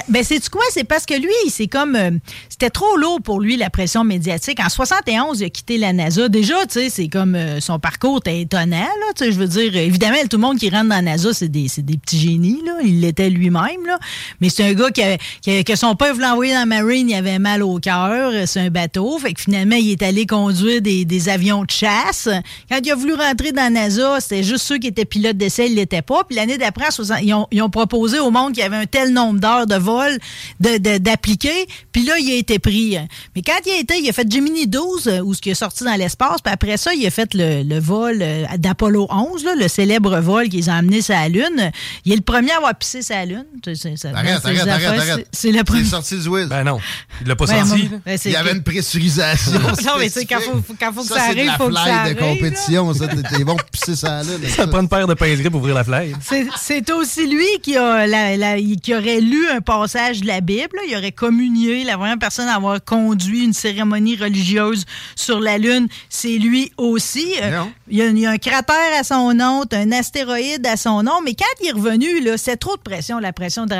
ben, 0.10 0.23
c'est 0.23 0.49
quoi? 0.49 0.62
C'est 0.71 0.84
parce 0.84 1.06
que 1.06 1.13
lui, 1.15 1.32
c'est 1.49 1.67
comme. 1.67 1.95
euh, 1.95 2.12
c'était 2.49 2.69
trop 2.69 2.95
lourd 2.97 3.19
pour 3.21 3.41
lui, 3.41 3.58
la 3.58 3.69
pression 3.69 4.04
médiatique. 4.04 4.60
En 4.60 4.69
71, 4.69 5.39
il 5.41 5.45
a 5.45 5.49
quitté 5.49 5.78
la 5.78 5.91
NASA. 5.93 6.30
Déjà, 6.30 6.56
tu 6.65 6.73
sais, 6.80 6.89
c'est 6.89 7.08
comme. 7.08 7.36
euh, 7.36 7.60
son 7.60 7.80
parcours 7.80 8.19
était 8.19 8.41
étonnant, 8.41 8.78
là. 8.78 9.13
Tu 9.15 9.26
sais, 9.26 9.32
je 9.32 9.38
veux 9.39 9.47
dire, 9.47 9.76
évidemment, 9.76 10.17
tout 10.30 10.38
le 10.38 10.41
monde 10.41 10.58
qui 10.58 10.69
rentre 10.69 10.89
dans 10.89 10.95
la 10.95 11.02
NASA, 11.02 11.34
c'est 11.34 11.49
des, 11.49 11.67
des 11.78 11.97
petits 11.97 12.19
génies, 12.19 12.62
là. 12.65 12.73
Il 12.84 13.02
l'était 13.02 13.30
lui-même, 13.30 13.86
là. 13.86 13.99
Mais 14.39 14.49
c'est 14.49 14.63
un 14.63 14.73
gars 14.73 14.91
qui, 14.91 15.02
avait- 15.04 15.17
qui 15.41 15.52
avait- 15.52 15.63
que 15.63 15.76
son 15.76 15.95
père 15.95 16.13
voulait 16.13 16.28
envoyer 16.28 16.54
dans 16.54 16.60
la 16.60 16.65
Marine, 16.65 17.10
il 17.10 17.15
avait 17.15 17.39
mal 17.39 17.63
au 17.63 17.80
cœur. 17.80 18.12
euh, 18.34 18.43
C'est 18.45 18.60
un 18.62 18.69
bateau. 18.69 19.17
Fait 19.19 19.34
que 19.34 19.41
finalement, 19.41 19.76
il 19.76 19.91
est 19.91 20.04
allé 20.04 20.26
conduire 20.26 20.82
des, 20.82 21.06
des 21.06 21.30
avions 21.30 21.63
de 21.63 21.71
chasse. 21.71 22.30
Quand 22.69 22.80
il 22.84 22.91
a 22.91 22.95
voulu 22.95 23.13
rentrer 23.13 23.52
dans 23.52 23.63
la 23.63 23.69
NASA, 23.69 24.19
c'était 24.19 24.43
juste 24.43 24.65
ceux 24.65 24.78
qui 24.78 24.88
étaient 24.88 25.06
pilote 25.06 25.38
d'essai, 25.38 25.67
il 25.67 25.76
l'était 25.76 26.02
pas. 26.02 26.23
Puis 26.23 26.36
l'année 26.36 26.58
d'après, 26.58 26.88
en 26.88 26.91
60 26.91 27.19
ils, 27.23 27.34
ont, 27.34 27.47
ils 27.52 27.62
ont 27.62 27.69
proposé 27.69 28.19
au 28.19 28.32
monde 28.32 28.52
qu'il 28.53 28.63
y 28.63 28.65
avait 28.65 28.77
un 28.77 28.85
tel 28.85 29.11
nombre 29.11 29.39
d'heures 29.39 29.67
de 29.67 29.75
vol 29.75 30.17
de- 30.61 30.77
de- 30.77 30.97
d'appliquer. 30.97 31.67
Puis 31.91 32.05
là, 32.05 32.13
il 32.19 32.31
a 32.31 32.35
été 32.35 32.59
pris. 32.59 32.97
Mais 33.35 33.41
quand 33.41 33.59
il 33.65 33.71
a 33.71 33.77
été, 33.79 33.99
il 33.99 34.09
a 34.09 34.13
fait 34.13 34.31
Gemini 34.31 34.67
12, 34.67 35.07
euh, 35.07 35.19
où 35.19 35.33
ce 35.33 35.41
qui 35.41 35.49
est 35.49 35.55
sorti 35.55 35.83
dans 35.83 35.95
l'espace. 35.95 36.41
Puis 36.43 36.53
après 36.53 36.77
ça, 36.77 36.93
il 36.93 37.05
a 37.05 37.09
fait 37.09 37.33
le, 37.33 37.63
le 37.63 37.79
vol 37.79 38.19
euh, 38.21 38.45
d'Apollo 38.57 39.07
11, 39.09 39.43
là, 39.43 39.55
le 39.55 39.67
célèbre 39.67 40.19
vol 40.19 40.47
qu'ils 40.49 40.69
ont 40.69 40.73
amené 40.73 41.01
sur 41.01 41.13
la 41.15 41.27
Lune. 41.29 41.71
Il 42.05 42.13
est 42.13 42.15
le 42.15 42.21
premier 42.21 42.51
à 42.51 42.57
avoir 42.57 42.75
pissé 42.75 43.01
sur 43.01 43.15
la 43.15 43.25
Lune. 43.25 43.45
C'est- 43.65 43.75
c'est- 43.75 43.97
ça- 43.97 44.09
Arrête, 44.15 44.39
c'est- 44.41 44.47
arrête, 44.47 44.61
c'est- 44.63 44.69
arrête, 44.69 45.01
c'est- 45.03 45.11
arrête. 45.11 45.27
C'est 45.31 45.51
le 45.51 45.63
premier. 45.63 45.83
C'est 45.83 45.89
sorti 45.89 46.17
du 46.17 46.27
whiz. 46.27 46.47
Ben 46.47 46.63
non. 46.63 46.79
Il 47.21 47.27
l'a 47.27 47.35
pas 47.35 47.45
Ben, 47.45 47.65
sorti. 47.65 47.89
ben, 48.05 48.17
c'est- 48.17 48.29
Il 48.29 48.33
y 48.33 48.35
avait 48.35 48.51
une 48.53 48.63
pressurisation. 48.63 49.51
Non, 49.83 49.93
mais 49.99 50.05
tu 50.09 50.19
sais, 50.19 50.25
quand 50.25 50.39
faut, 50.39 50.63
quand 50.79 50.93
faut 50.93 51.01
que 51.01 51.07
ça, 51.07 51.15
c'est 51.27 51.33
de 51.35 51.39
arrive, 51.39 51.45
la 51.51 51.57
faut 51.57 51.67
que 51.67 51.73
ça 51.75 51.83
de 51.85 51.89
arrive. 51.89 52.15
là. 52.19 52.27
compétition, 52.27 52.93
ça. 52.93 53.07
T'es 53.07 53.37
t'es 53.37 53.43
bon 53.43 53.55
pour 53.55 53.65
pisser 53.69 53.95
ça. 53.95 54.21
Ça 54.55 54.67
prend 54.67 54.81
une 54.81 54.87
paire 54.89 55.07
de 55.07 55.13
pinceries 55.13 55.49
pour 55.49 55.59
ouvrir 55.61 55.75
la. 55.75 55.83
C'est- 56.21 56.47
C'est 56.59 56.91
aussi 56.91 57.27
lui 57.27 57.45
qui, 57.61 57.75
a 57.77 58.07
la- 58.07 58.37
la- 58.43 58.77
qui 58.82 58.93
aurait 58.95 59.21
lu 59.21 59.47
un 59.49 59.62
passage 59.62 60.21
de 60.21 60.27
la 60.27 60.41
Bible. 60.41 60.69
là. 60.75 60.82
Il 60.89 60.95
aurait 60.97 61.12
communié, 61.12 61.84
la 61.84 61.97
première 61.97 62.17
personne 62.19 62.47
à 62.47 62.56
avoir 62.56 62.84
conduit 62.84 63.43
une 63.43 63.53
cérémonie 63.53 64.15
religieuse 64.15 64.86
sur 65.15 65.39
la 65.39 65.58
Lune. 65.58 65.88
C'est 66.10 66.38
lui 66.38 66.71
aussi. 66.77 67.25
Euh, 67.41 67.63
il, 67.89 67.97
y 67.97 68.01
a, 68.01 68.08
il 68.08 68.19
y 68.19 68.25
a 68.25 68.32
un 68.32 68.38
cratère 68.38 68.93
à 68.99 69.03
son 69.03 69.34
nom, 69.34 69.63
un 69.71 69.91
astéroïde 69.91 70.65
à 70.67 70.77
son 70.77 71.03
nom. 71.03 71.21
Mais 71.23 71.34
quand 71.34 71.45
il 71.62 71.67
est 71.69 71.71
revenu, 71.71 72.21
là, 72.21 72.38
c'était 72.38 72.58
trop 72.58 72.75
de 72.75 72.82
pression. 72.82 73.19
La 73.19 73.34
pression, 73.34 73.65
de, 73.65 73.75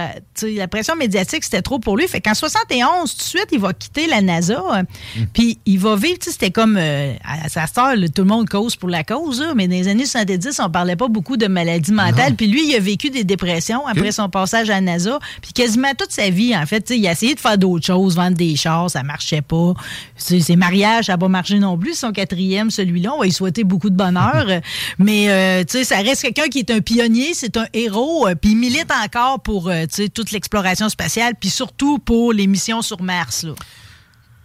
la 0.58 0.67
pression 0.67 0.95
médiatique, 0.95 1.43
c'était 1.43 1.62
trop 1.62 1.80
pour 1.80 1.97
lui. 1.97 2.08
Fait 2.08 2.21
qu'en 2.21 2.34
71, 2.34 3.12
tout 3.12 3.17
de 3.17 3.21
suite, 3.23 3.47
il 3.52 3.60
va 3.60 3.73
quitter 3.73 4.08
la 4.08 4.21
NASA. 4.21 4.54
euh, 4.73 4.84
Puis 5.34 5.58
il 5.65 5.80
va 5.80 5.95
vivre, 5.95 6.17
c'était 6.21 6.52
comme 6.52 6.78
euh, 6.78 7.13
à 7.26 7.49
sa 7.49 7.67
sœur, 7.67 7.93
tout 8.15 8.21
le 8.21 8.28
monde 8.28 8.47
cause 8.49 8.76
pour 8.76 8.89
la 8.89 9.04
cause. 9.04 9.41
là. 9.41 9.54
mais 9.56 9.67
dans 9.67 9.76
les 9.76 9.88
années 9.88 10.06
70, 10.06 10.60
on 10.63 10.69
parlait 10.69 10.95
pas 10.95 11.08
beaucoup 11.08 11.38
de 11.38 11.47
maladies 11.47 11.91
mentales. 11.91 12.36
Puis 12.36 12.47
lui, 12.47 12.67
il 12.69 12.76
a 12.76 12.80
vécu 12.80 13.10
des 13.10 13.23
dépressions 13.23 13.86
après 13.88 14.12
son 14.12 14.30
passage 14.30 14.53
à 14.62 14.63
la 14.76 14.82
NASA. 14.82 15.20
Puis 15.42 15.54
quasiment 15.54 15.94
toute 15.98 16.12
sa 16.12 16.30
vie, 16.30 16.56
en 16.56 16.66
fait, 16.66 16.89
il 16.89 17.06
a 17.08 17.12
essayé 17.12 17.36
de 17.36 17.39
faire 17.39 17.58
d'autres 17.58 17.86
choses, 17.86 18.16
vendre 18.16 18.38
des 18.38 18.56
chars, 18.56 18.89
ça 18.89 19.04
marchait 19.04 19.42
pas. 19.42 19.74
Ses 20.16 20.56
mariages, 20.56 21.06
ça 21.06 21.13
n'a 21.13 21.18
pas 21.18 21.28
marché 21.28 21.60
non 21.60 21.78
plus. 21.78 21.94
Son 21.96 22.12
quatrième, 22.12 22.72
celui-là, 22.72 23.13
on 23.16 23.20
va 23.20 23.26
lui 23.26 23.32
souhaiter 23.32 23.63
beaucoup 23.63 23.89
de 23.89 23.96
bonheur. 23.96 24.46
mais 24.98 25.30
euh, 25.30 25.63
tu 25.63 25.78
sais, 25.80 25.84
ça 25.84 25.98
reste 25.98 26.22
quelqu'un 26.22 26.48
qui 26.48 26.60
est 26.60 26.72
un 26.72 26.80
pionnier, 26.82 27.34
c'est 27.34 27.58
un 27.58 27.66
héros. 27.74 28.28
euh, 28.28 28.36
Puis 28.36 28.52
il 28.52 28.58
milite 28.58 28.92
encore 28.92 29.42
pour 29.42 29.70
euh, 29.70 29.84
tu 29.84 30.04
sais, 30.04 30.10
toute 30.10 30.32
l'exploration 30.32 30.89
spatiale, 30.89 31.34
puis 31.39 31.50
surtout 31.50 32.00
pour 32.00 32.34
les 32.34 32.48
missions 32.48 32.82
sur 32.82 33.02
Mars. 33.02 33.44
Là. 33.44 33.54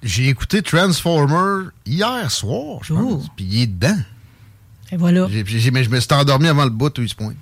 J'ai 0.02 0.28
écouté 0.28 0.62
Transformer 0.62 1.70
hier 1.84 2.30
soir, 2.30 2.78
je 2.82 2.94
pense. 2.94 3.22
Oh. 3.24 3.30
Puis 3.36 3.44
il 3.50 3.62
est 3.62 3.66
dedans. 3.66 3.96
Et 4.92 4.96
voilà. 4.96 5.26
J'ai- 5.30 5.44
j'ai- 5.46 5.70
mais 5.70 5.84
je 5.84 5.90
me 5.90 5.98
suis 6.00 6.12
endormi 6.14 6.46
avant 6.48 6.64
le 6.64 6.70
bout, 6.70 6.96
où 6.98 7.02
il 7.02 7.08
se 7.08 7.14
pointe. 7.14 7.34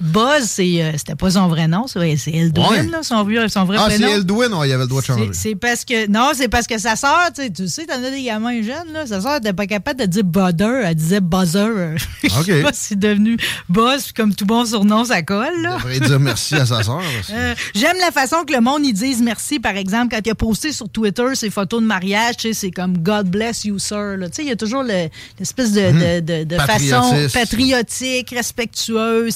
Buzz, 0.00 0.44
c'est, 0.44 0.82
euh, 0.82 0.92
c'était 0.96 1.14
pas 1.16 1.30
son 1.30 1.48
vrai 1.48 1.66
nom, 1.68 1.86
c'est, 1.86 2.16
c'est 2.16 2.30
Eldwin, 2.32 2.68
Ouais. 2.70 2.86
là, 2.86 3.02
son, 3.02 3.24
vrai- 3.24 3.48
son 3.48 3.64
vrai 3.64 3.76
Ah, 3.80 3.86
c'est 3.90 3.98
prénom. 3.98 4.12
Eldwin, 4.14 4.52
ouais, 4.54 4.68
il 4.68 4.72
avait 4.72 4.82
le 4.84 4.88
droit 4.88 5.00
de 5.00 5.06
changer. 5.06 5.30
C'est, 5.32 5.48
c'est 5.50 5.54
parce 5.56 5.84
que 5.84 6.08
non, 6.08 6.30
c'est 6.34 6.48
parce 6.48 6.66
que 6.66 6.78
sa 6.78 6.94
sœur, 6.96 7.18
tu 7.34 7.42
sais, 7.42 7.50
tu 7.50 7.68
sais, 7.68 7.86
t'en 7.86 8.02
as 8.02 8.10
des 8.10 8.22
gamins 8.22 8.62
jeunes 8.62 8.92
là, 8.92 9.06
sa 9.06 9.20
sœur 9.20 9.36
était 9.36 9.52
pas 9.52 9.66
capable 9.66 10.00
de 10.00 10.06
dire 10.06 10.24
Budder, 10.24 10.82
elle 10.84 10.94
disait 10.94 11.20
Buzzer. 11.20 11.96
Je 12.22 12.28
sais 12.28 12.62
pas 12.62 12.72
si 12.72 12.80
c'est 12.88 12.98
devenu 12.98 13.36
Buzz, 13.68 14.04
puis 14.04 14.12
comme 14.14 14.34
tout 14.34 14.46
bon 14.46 14.64
surnom 14.64 15.04
ça 15.04 15.22
colle 15.22 15.48
Il 15.56 15.62
là. 15.62 15.76
devrait 15.76 16.00
dire 16.00 16.20
merci 16.20 16.54
à 16.54 16.66
sa 16.66 16.82
sœur. 16.82 17.00
Euh, 17.32 17.54
j'aime 17.74 17.96
la 18.00 18.10
façon 18.10 18.44
que 18.46 18.52
le 18.52 18.60
monde 18.60 18.84
ils 18.84 18.92
disent 18.92 19.22
merci 19.22 19.58
par 19.60 19.76
exemple 19.76 20.14
quand 20.14 20.20
il 20.24 20.30
a 20.30 20.34
posté 20.34 20.72
sur 20.72 20.88
Twitter 20.88 21.24
ses 21.34 21.50
photos 21.50 21.80
de 21.82 21.86
mariage, 21.86 22.36
tu 22.36 22.48
sais, 22.48 22.54
c'est 22.54 22.70
comme 22.70 22.98
God 22.98 23.28
bless 23.28 23.64
you 23.64 23.78
sir 23.78 24.16
là. 24.16 24.28
Tu 24.28 24.36
sais, 24.36 24.42
il 24.42 24.48
y 24.48 24.52
a 24.52 24.56
toujours 24.56 24.82
le- 24.82 25.08
l'espèce 25.38 25.72
de, 25.72 25.80
de, 25.80 26.20
de- 26.20 26.44
de 26.44 26.56
façon 26.60 27.14
patriotique, 27.32 28.30
respectueuse, 28.30 29.34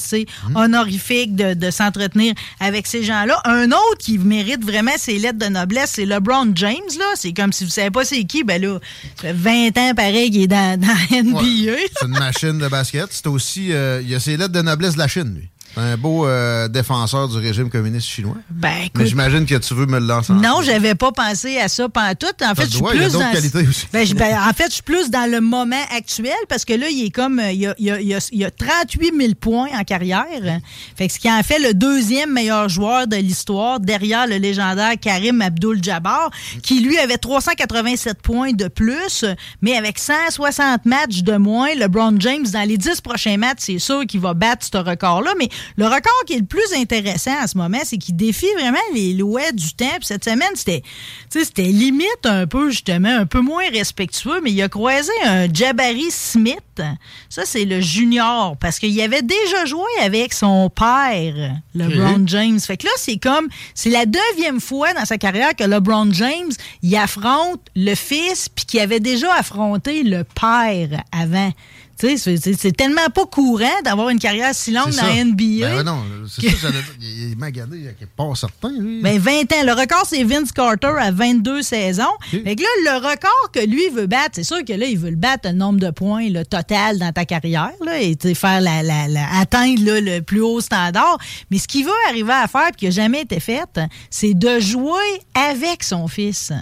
c'est 0.55 0.59
honorifique 0.61 1.35
de, 1.37 1.55
de 1.55 1.71
s'entretenir 1.71 2.35
avec 2.61 2.87
ces 2.87 3.03
gens-là. 3.03 3.41
Un 3.45 3.71
autre 3.73 3.99
qui 3.99 4.19
mérite 4.19 4.65
vraiment 4.65 4.93
ses 4.97 5.19
lettres 5.19 5.39
de 5.39 5.47
noblesse, 5.47 5.93
c'est 5.95 6.07
LeBron 6.07 6.53
James 6.55 6.73
là, 6.99 7.05
c'est 7.15 7.33
comme 7.33 7.53
si 7.53 7.65
vous 7.65 7.71
savez 7.71 7.91
pas 7.91 8.05
c'est 8.05 8.25
qui, 8.25 8.45
ben 8.45 8.61
là, 8.61 8.79
ça 9.17 9.29
fait 9.29 9.33
20 9.33 9.79
ans 9.79 9.95
pareil 9.95 10.31
qu'il 10.31 10.43
est 10.43 10.47
dans, 10.47 10.79
dans 10.81 10.87
NBA. 11.23 11.41
Ouais, 11.73 11.87
c'est 11.99 12.07
une 12.07 12.19
machine 12.19 12.59
de 12.59 12.69
basket. 12.69 13.07
C'est 13.11 13.27
aussi. 13.27 13.73
euh, 13.73 14.03
il 14.05 14.15
a 14.15 14.21
ses 14.21 14.37
lettres 14.37 14.53
de 14.53 14.63
noblesse 14.63 14.95
de 14.95 14.99
la 14.99 15.09
Chine, 15.09 15.35
lui. 15.35 15.49
Un 15.77 15.97
beau 15.97 16.27
euh, 16.27 16.69
défenseur 16.69 17.29
du 17.29 17.39
régime 17.39 17.71
communiste 17.71 18.07
chinois. 18.07 18.37
Ben 18.51 18.89
Mais 18.97 19.07
j'imagine 19.07 19.47
que 19.47 19.55
tu 19.55 19.75
veux 19.75 19.87
me 19.87 19.99
le 19.99 20.07
lancer. 20.07 20.33
Non, 20.35 20.61
j'avais 20.63 20.95
pas 20.95 21.13
pensé 21.13 21.59
à 21.59 21.69
ça 21.69 21.89
tout. 22.15 22.27
En 22.45 22.55
fait, 22.55 22.65
je 22.67 22.71
suis 22.73 22.83
plus 22.83 23.13
dans 23.13 23.21
aussi. 23.69 23.87
Ben, 23.93 24.07
ben, 24.15 24.39
en 24.49 24.53
fait, 24.53 24.67
je 24.67 24.73
suis 24.75 24.83
plus 24.83 25.11
dans 25.11 25.31
le 25.31 25.41
moment 25.41 25.83
actuel 25.97 26.35
parce 26.49 26.65
que 26.65 26.75
là, 26.75 26.89
il 26.91 27.07
est 27.07 27.11
comme 27.11 27.39
euh, 27.39 27.51
il 27.53 27.61
y 27.61 27.67
a, 27.67 27.75
il 27.79 27.85
y 27.87 27.91
a- 27.91 28.01
il 28.01 28.07
y 28.09 28.15
a- 28.15 28.29
il 28.33 28.39
y 28.39 28.45
a 28.45 28.51
38 28.51 29.13
000 29.17 29.35
points 29.35 29.69
en 29.79 29.85
carrière. 29.85 30.27
Fait 30.97 31.07
que 31.09 31.13
ce 31.15 31.19
qui 31.19 31.31
en 31.31 31.43
fait 31.43 31.59
le 31.59 31.73
deuxième 31.75 32.33
meilleur 32.33 32.69
joueur 32.69 33.07
de 33.07 33.17
l'histoire 33.17 33.81
derrière 33.81 34.27
le 34.27 34.37
légendaire 34.37 34.93
Karim 35.01 35.41
Abdul-Jabbar, 35.41 36.31
qui 36.63 36.81
lui 36.81 36.99
avait 36.99 37.17
387 37.19 38.21
points 38.21 38.53
de 38.53 38.69
plus, 38.69 39.25
mais 39.63 39.77
avec 39.77 39.99
160 39.99 40.85
matchs 40.85 41.23
de 41.23 41.37
moins, 41.37 41.75
LeBron 41.75 42.17
James 42.19 42.47
dans 42.53 42.67
les 42.69 42.77
10 42.79 43.01
prochains 43.01 43.37
matchs, 43.37 43.59
c'est 43.61 43.79
sûr 43.79 44.07
qu'il 44.07 44.21
va 44.21 44.35
battre 44.35 44.67
ce 44.71 44.77
record-là. 44.79 45.33
Mais 45.39 45.49
le 45.77 45.87
record 45.87 46.25
qui 46.27 46.35
est 46.35 46.39
le 46.39 46.45
plus 46.45 46.73
intéressant 46.77 47.43
en 47.43 47.47
ce 47.47 47.57
moment, 47.57 47.81
c'est 47.85 47.99
qu'il 47.99 48.17
défie 48.17 48.53
vraiment 48.55 48.79
les 48.95 49.15
lois 49.15 49.53
du 49.53 49.73
temps. 49.75 49.87
Puis 49.99 50.07
cette 50.07 50.25
semaine, 50.25 50.55
c'était, 50.55 50.83
limite 51.63 52.25
un 52.25 52.47
peu, 52.47 52.71
justement, 52.71 53.09
un 53.09 53.27
peu 53.27 53.41
moins 53.41 53.69
respectueux, 53.71 54.41
mais 54.43 54.53
il 54.53 54.63
a 54.63 54.69
croisé 54.69 55.13
un 55.25 55.53
Jabari 55.53 56.11
Smith. 56.11 56.59
Ça, 57.29 57.43
c'est 57.45 57.65
le 57.65 57.81
junior, 57.81 58.57
parce 58.59 58.79
qu'il 58.79 58.99
avait 59.01 59.23
déjà 59.23 59.65
joué 59.67 59.89
avec 60.01 60.33
son 60.33 60.71
père, 60.71 61.57
LeBron 61.75 62.27
James. 62.27 62.61
Fait 62.61 62.77
que 62.77 62.87
là, 62.87 62.93
c'est 62.97 63.19
comme, 63.19 63.49
c'est 63.75 63.91
la 63.91 64.07
deuxième 64.07 64.61
fois 64.61 64.93
dans 64.95 65.05
sa 65.05 65.19
carrière 65.19 65.55
que 65.55 65.65
LeBron 65.65 66.13
James, 66.13 66.53
il 66.83 66.97
affronte 66.97 67.61
le 67.77 67.95
fils, 67.95 68.49
puis 68.49 68.65
qu'il 68.65 68.81
avait 68.81 69.01
déjà 69.01 69.33
affronté 69.35 70.03
le 70.03 70.25
père 70.25 71.03
avant. 71.13 71.53
C'est- 72.17 72.73
tellement 72.77 73.09
pas 73.15 73.27
courant 73.27 73.81
d'avoir 73.85 74.09
une 74.11 74.19
carrière 74.19 74.55
si 74.55 74.73
longue 74.73 74.91
dans 74.91 75.07
la 75.07 75.25
NBA. 75.25 75.69
Ben 75.77 75.83
non, 75.85 76.03
c'est 76.29 76.49
ça. 76.51 76.69
Il 77.01 77.33
est 77.33 77.35
magané, 77.37 77.77
il 77.79 77.87
est 77.87 78.07
pas 78.17 78.35
certain, 78.35 78.71
lui. 78.79 79.01
Ben, 79.03 79.19
20 79.19 79.53
ans. 79.53 79.65
Le 79.65 79.73
record, 79.73 80.05
c'est 80.07 80.25
Vince 80.25 80.53
Carter 80.53 80.93
à 80.99 81.11
22 81.11 81.63
saisons. 81.63 82.03
Fait 82.31 82.57
que 82.57 82.63
là, 82.63 82.93
le 82.93 82.97
record 83.09 83.51
que 83.53 83.61
lui 83.61 83.89
veut 83.91 84.07
battre, 84.07 84.31
c'est 84.35 84.45
sûr 84.45 84.65
que 84.65 84.73
là, 84.73 84.87
il 84.87 84.99
veut 84.99 85.11
le 85.11 85.17
battre 85.17 85.49
le 85.49 85.55
nombre 85.55 85.79
de 85.81 85.91
points 85.91 86.29
le 86.29 86.45
total 86.45 86.99
dans 86.99 87.13
ta 87.13 87.25
carrière, 87.25 87.71
là, 87.85 88.01
et 88.01 88.17
faire 88.35 88.61
la, 88.61 88.83
la- 88.83 89.09
la- 89.09 89.39
atteindre 89.39 89.85
là, 89.85 90.01
le 90.01 90.21
plus 90.21 90.41
haut 90.41 90.61
standard. 90.61 91.19
Mais 91.51 91.59
ce 91.59 91.69
qu'il 91.69 91.85
veut 91.85 91.91
arriver 92.09 92.33
à 92.33 92.47
faire, 92.49 92.67
puis 92.73 92.77
qui 92.77 92.85
n'a 92.87 92.91
jamais 92.91 93.21
été 93.23 93.39
fait, 93.41 93.81
c'est 94.11 94.35
de 94.35 94.59
jouer 94.61 94.93
avec 95.35 95.83
son 95.83 96.09
fils. 96.09 96.53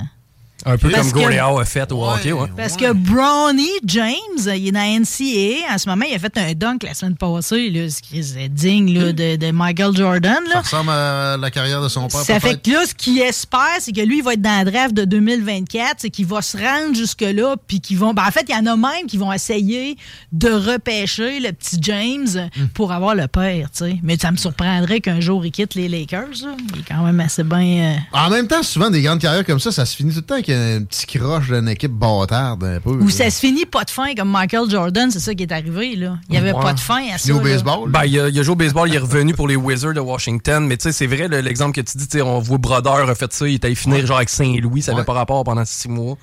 Un 0.66 0.76
peu 0.76 0.90
Parce 0.90 1.12
comme 1.12 1.22
Howe 1.32 1.58
a 1.60 1.64
fait 1.64 1.90
au 1.92 2.04
Ouais. 2.06 2.14
hockey, 2.14 2.32
ouais. 2.32 2.48
Parce 2.56 2.76
que 2.76 2.92
Bronny 2.92 3.68
James, 3.84 4.12
il 4.56 4.68
est 4.68 4.72
dans 4.72 4.80
NCAA. 4.80 5.72
En 5.74 5.78
ce 5.78 5.88
moment, 5.88 6.04
il 6.08 6.14
a 6.14 6.18
fait 6.18 6.36
un 6.38 6.52
dunk 6.54 6.78
la 6.84 6.94
semaine 6.94 7.16
passée. 7.16 7.70
Là, 7.70 7.88
ce 7.88 8.00
qui 8.02 8.18
est 8.18 8.48
digne 8.48 8.92
là, 8.98 9.12
de, 9.12 9.36
de 9.36 9.50
Michael 9.50 9.96
Jordan. 9.96 10.36
Ça 10.48 10.54
Là. 10.54 10.60
ressemble 10.60 10.90
à 10.90 11.36
la 11.38 11.50
carrière 11.50 11.82
de 11.82 11.88
son 11.88 12.08
père. 12.08 12.20
Ça 12.20 12.38
fait 12.40 12.60
que 12.60 12.70
là, 12.70 12.84
ce 12.86 12.94
qu'il 12.94 13.18
espère, 13.20 13.76
c'est 13.80 13.92
que 13.92 14.00
lui, 14.02 14.18
il 14.18 14.22
va 14.24 14.34
être 14.34 14.42
dans 14.42 14.64
la 14.64 14.70
draft 14.70 14.94
de 14.94 15.04
2024, 15.04 15.96
c'est 15.98 16.10
qu'il 16.10 16.26
va 16.26 16.42
se 16.42 16.56
rendre 16.56 16.94
jusque-là, 16.94 17.56
puis 17.66 17.80
qu'ils 17.80 17.98
vont. 17.98 18.12
Ben, 18.12 18.24
en 18.26 18.30
fait, 18.30 18.44
il 18.48 18.54
y 18.54 18.58
en 18.58 18.66
a 18.66 18.76
même 18.76 19.06
qui 19.06 19.16
vont 19.16 19.32
essayer 19.32 19.96
de 20.32 20.50
repêcher 20.50 21.40
le 21.40 21.52
petit 21.52 21.76
James 21.80 22.50
Hmm. 22.56 22.66
pour 22.74 22.92
avoir 22.92 23.14
le 23.14 23.28
père, 23.28 23.70
tu 23.70 23.84
sais. 23.84 23.96
Mais 24.02 24.16
ça 24.18 24.30
me 24.30 24.36
surprendrait 24.36 25.00
qu'un 25.00 25.20
jour 25.20 25.44
il 25.46 25.50
quitte 25.52 25.74
les 25.74 25.88
Lakers. 25.88 26.28
là. 26.42 26.56
Il 26.74 26.80
est 26.80 26.84
quand 26.88 27.02
même 27.04 27.20
assez 27.20 27.44
bien. 27.44 27.94
euh, 27.94 27.96
En 28.18 28.30
même 28.30 28.46
temps, 28.46 28.62
souvent, 28.62 28.90
des 28.90 29.02
grandes 29.02 29.20
carrières 29.20 29.44
comme 29.44 29.60
ça, 29.60 29.70
ça 29.72 29.86
se 29.86 29.96
finit 29.96 30.10
tout 30.12 30.18
le 30.18 30.22
temps 30.22 30.34
avec 30.34 30.48
un 30.54 30.82
petit 30.82 31.06
croche 31.06 31.48
d'une 31.50 31.68
équipe 31.68 31.92
bâtarde, 31.92 32.62
un 32.64 32.80
peu. 32.80 32.90
Ou 32.90 33.10
ça 33.10 33.30
se 33.30 33.38
finit 33.40 33.66
pas 33.66 33.84
de 33.84 33.90
fin, 33.90 34.14
comme 34.14 34.30
Michael 34.30 34.68
Jordan, 34.70 35.10
c'est 35.10 35.20
ça 35.20 35.34
qui 35.34 35.42
est 35.44 35.52
arrivé, 35.52 35.96
là. 35.96 36.18
Il 36.28 36.32
n'y 36.32 36.38
avait 36.38 36.52
Ouais. 36.52 36.60
pas 36.62 36.72
de 36.72 36.80
fin 36.80 37.02
à 37.08 37.18
ça. 37.18 37.26
Fini 37.26 37.38
au 37.38 37.40
baseball. 37.40 37.90
Ben, 37.90 38.04
il 38.04 38.18
a, 38.20 38.28
il 38.28 38.38
a 38.38 38.42
joué 38.42 38.52
au 38.52 38.56
baseball, 38.56 38.88
il 38.88 38.94
est 38.94 38.98
revenu 38.98 39.34
pour 39.34 39.48
les 39.48 39.56
Wizards 39.56 39.94
de 39.94 40.00
Washington. 40.00 40.66
Mais 40.66 40.76
tu 40.76 40.84
sais, 40.84 40.92
c'est 40.92 41.06
vrai, 41.06 41.28
le- 41.28 41.40
l'exemple 41.40 41.72
que 41.74 41.80
tu 41.80 41.96
dis, 41.98 42.22
on 42.22 42.38
voit 42.40 42.58
Brodeur 42.58 43.08
a 43.08 43.14
fait 43.14 43.32
ça, 43.32 43.46
il 43.48 43.54
est 43.54 43.64
allé 43.64 43.74
finir 43.74 44.06
genre 44.06 44.16
avec 44.18 44.28
Saint-Louis, 44.28 44.82
ça 44.82 44.92
Ouais. 44.92 44.96
n'avait 44.96 45.06
pas 45.06 45.12
rapport 45.14 45.42
pendant 45.44 45.64
six 45.64 45.88
mois. 45.88 46.16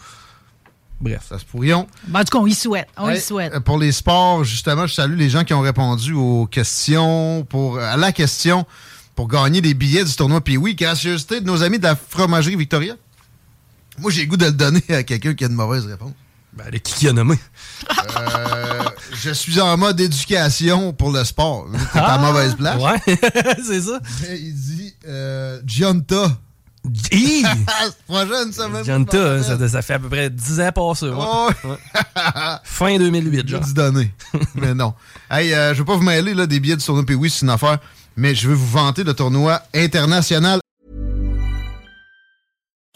Bref. 0.99 1.21
Ça 1.29 1.37
se 1.37 1.45
pourrions. 1.45 1.85
Ben, 2.07 2.21
en 2.21 2.23
tout 2.23 2.37
cas, 2.37 2.43
on 2.43 2.47
y 2.47 2.53
souhaite. 2.55 2.87
On 2.97 3.09
y 3.09 3.13
Hey, 3.13 3.21
souhaite. 3.21 3.53
euh, 3.53 3.59
Pour 3.59 3.77
les 3.77 3.91
sports, 3.91 4.43
justement, 4.43 4.87
je 4.87 4.93
salue 4.95 5.15
les 5.17 5.29
gens 5.29 5.43
qui 5.43 5.53
ont 5.53 5.61
répondu 5.61 6.13
aux 6.13 6.47
questions, 6.47 7.45
pour, 7.47 7.77
à 7.79 7.97
la 7.97 8.11
question 8.11 8.65
pour 9.15 9.27
gagner 9.27 9.61
des 9.61 9.73
billets 9.73 10.03
du 10.03 10.15
tournoi. 10.15 10.41
Puis 10.41 10.57
oui, 10.57 10.75
gracieuseté 10.75 11.41
de 11.41 11.45
nos 11.45 11.61
amis 11.63 11.77
de 11.79 11.83
la 11.83 11.95
fromagerie 11.95 12.55
Victoria. 12.55 12.95
Moi, 13.99 14.11
j'ai 14.11 14.21
le 14.21 14.27
goût 14.27 14.37
de 14.37 14.45
le 14.45 14.51
donner 14.51 14.83
à 14.89 15.03
quelqu'un 15.03 15.33
qui 15.33 15.43
a 15.43 15.47
une 15.47 15.53
mauvaise 15.53 15.85
réponse. 15.85 16.13
Ben, 16.53 16.65
le 16.71 16.79
qui 16.79 16.93
qui 16.93 17.07
a 17.07 17.13
nommé? 17.13 17.35
Euh, 18.17 18.83
je 19.13 19.29
suis 19.31 19.59
en 19.61 19.77
mode 19.77 19.99
éducation 19.99 20.91
pour 20.93 21.11
le 21.11 21.23
sport. 21.23 21.67
T'es 21.93 21.99
à 21.99 22.17
mauvaise 22.17 22.55
place. 22.55 22.81
Ouais, 22.81 22.99
c'est 23.63 23.81
ça. 23.81 23.99
Il 24.29 24.53
dit 24.55 24.93
euh, 25.07 25.61
Gianta 25.65 26.35
Hi! 27.11 27.43
Jeune, 28.09 28.53
ça, 28.53 28.69
même. 28.69 28.83
Hein, 28.87 29.43
ça, 29.43 29.69
ça 29.69 29.81
fait 29.81 29.95
à 29.95 29.99
peu 29.99 30.09
près 30.09 30.29
10 30.29 30.61
ans 30.61 30.71
passés. 30.71 31.09
ouais. 31.09 31.15
Oh, 31.17 31.49
Fin 32.63 32.97
2008, 32.97 33.41
j'ai 33.45 33.47
genre. 33.51 33.61
dû 33.61 33.73
donner. 33.73 34.13
mais 34.55 34.73
non. 34.73 34.93
Hey, 35.29 35.53
euh, 35.53 35.73
je 35.73 35.79
veux 35.79 35.85
pas 35.85 35.95
vous 35.95 36.03
mêler 36.03 36.33
là, 36.33 36.47
des 36.47 36.59
billets 36.59 36.77
du 36.77 36.83
tournoi 36.83 37.05
Pee-Wee, 37.05 37.29
c'est 37.29 37.45
une 37.45 37.49
affaire, 37.51 37.79
mais 38.15 38.33
je 38.33 38.47
veux 38.47 38.55
vous 38.55 38.67
vanter 38.69 39.03
le 39.03 39.13
tournoi 39.13 39.61
international 39.75 40.59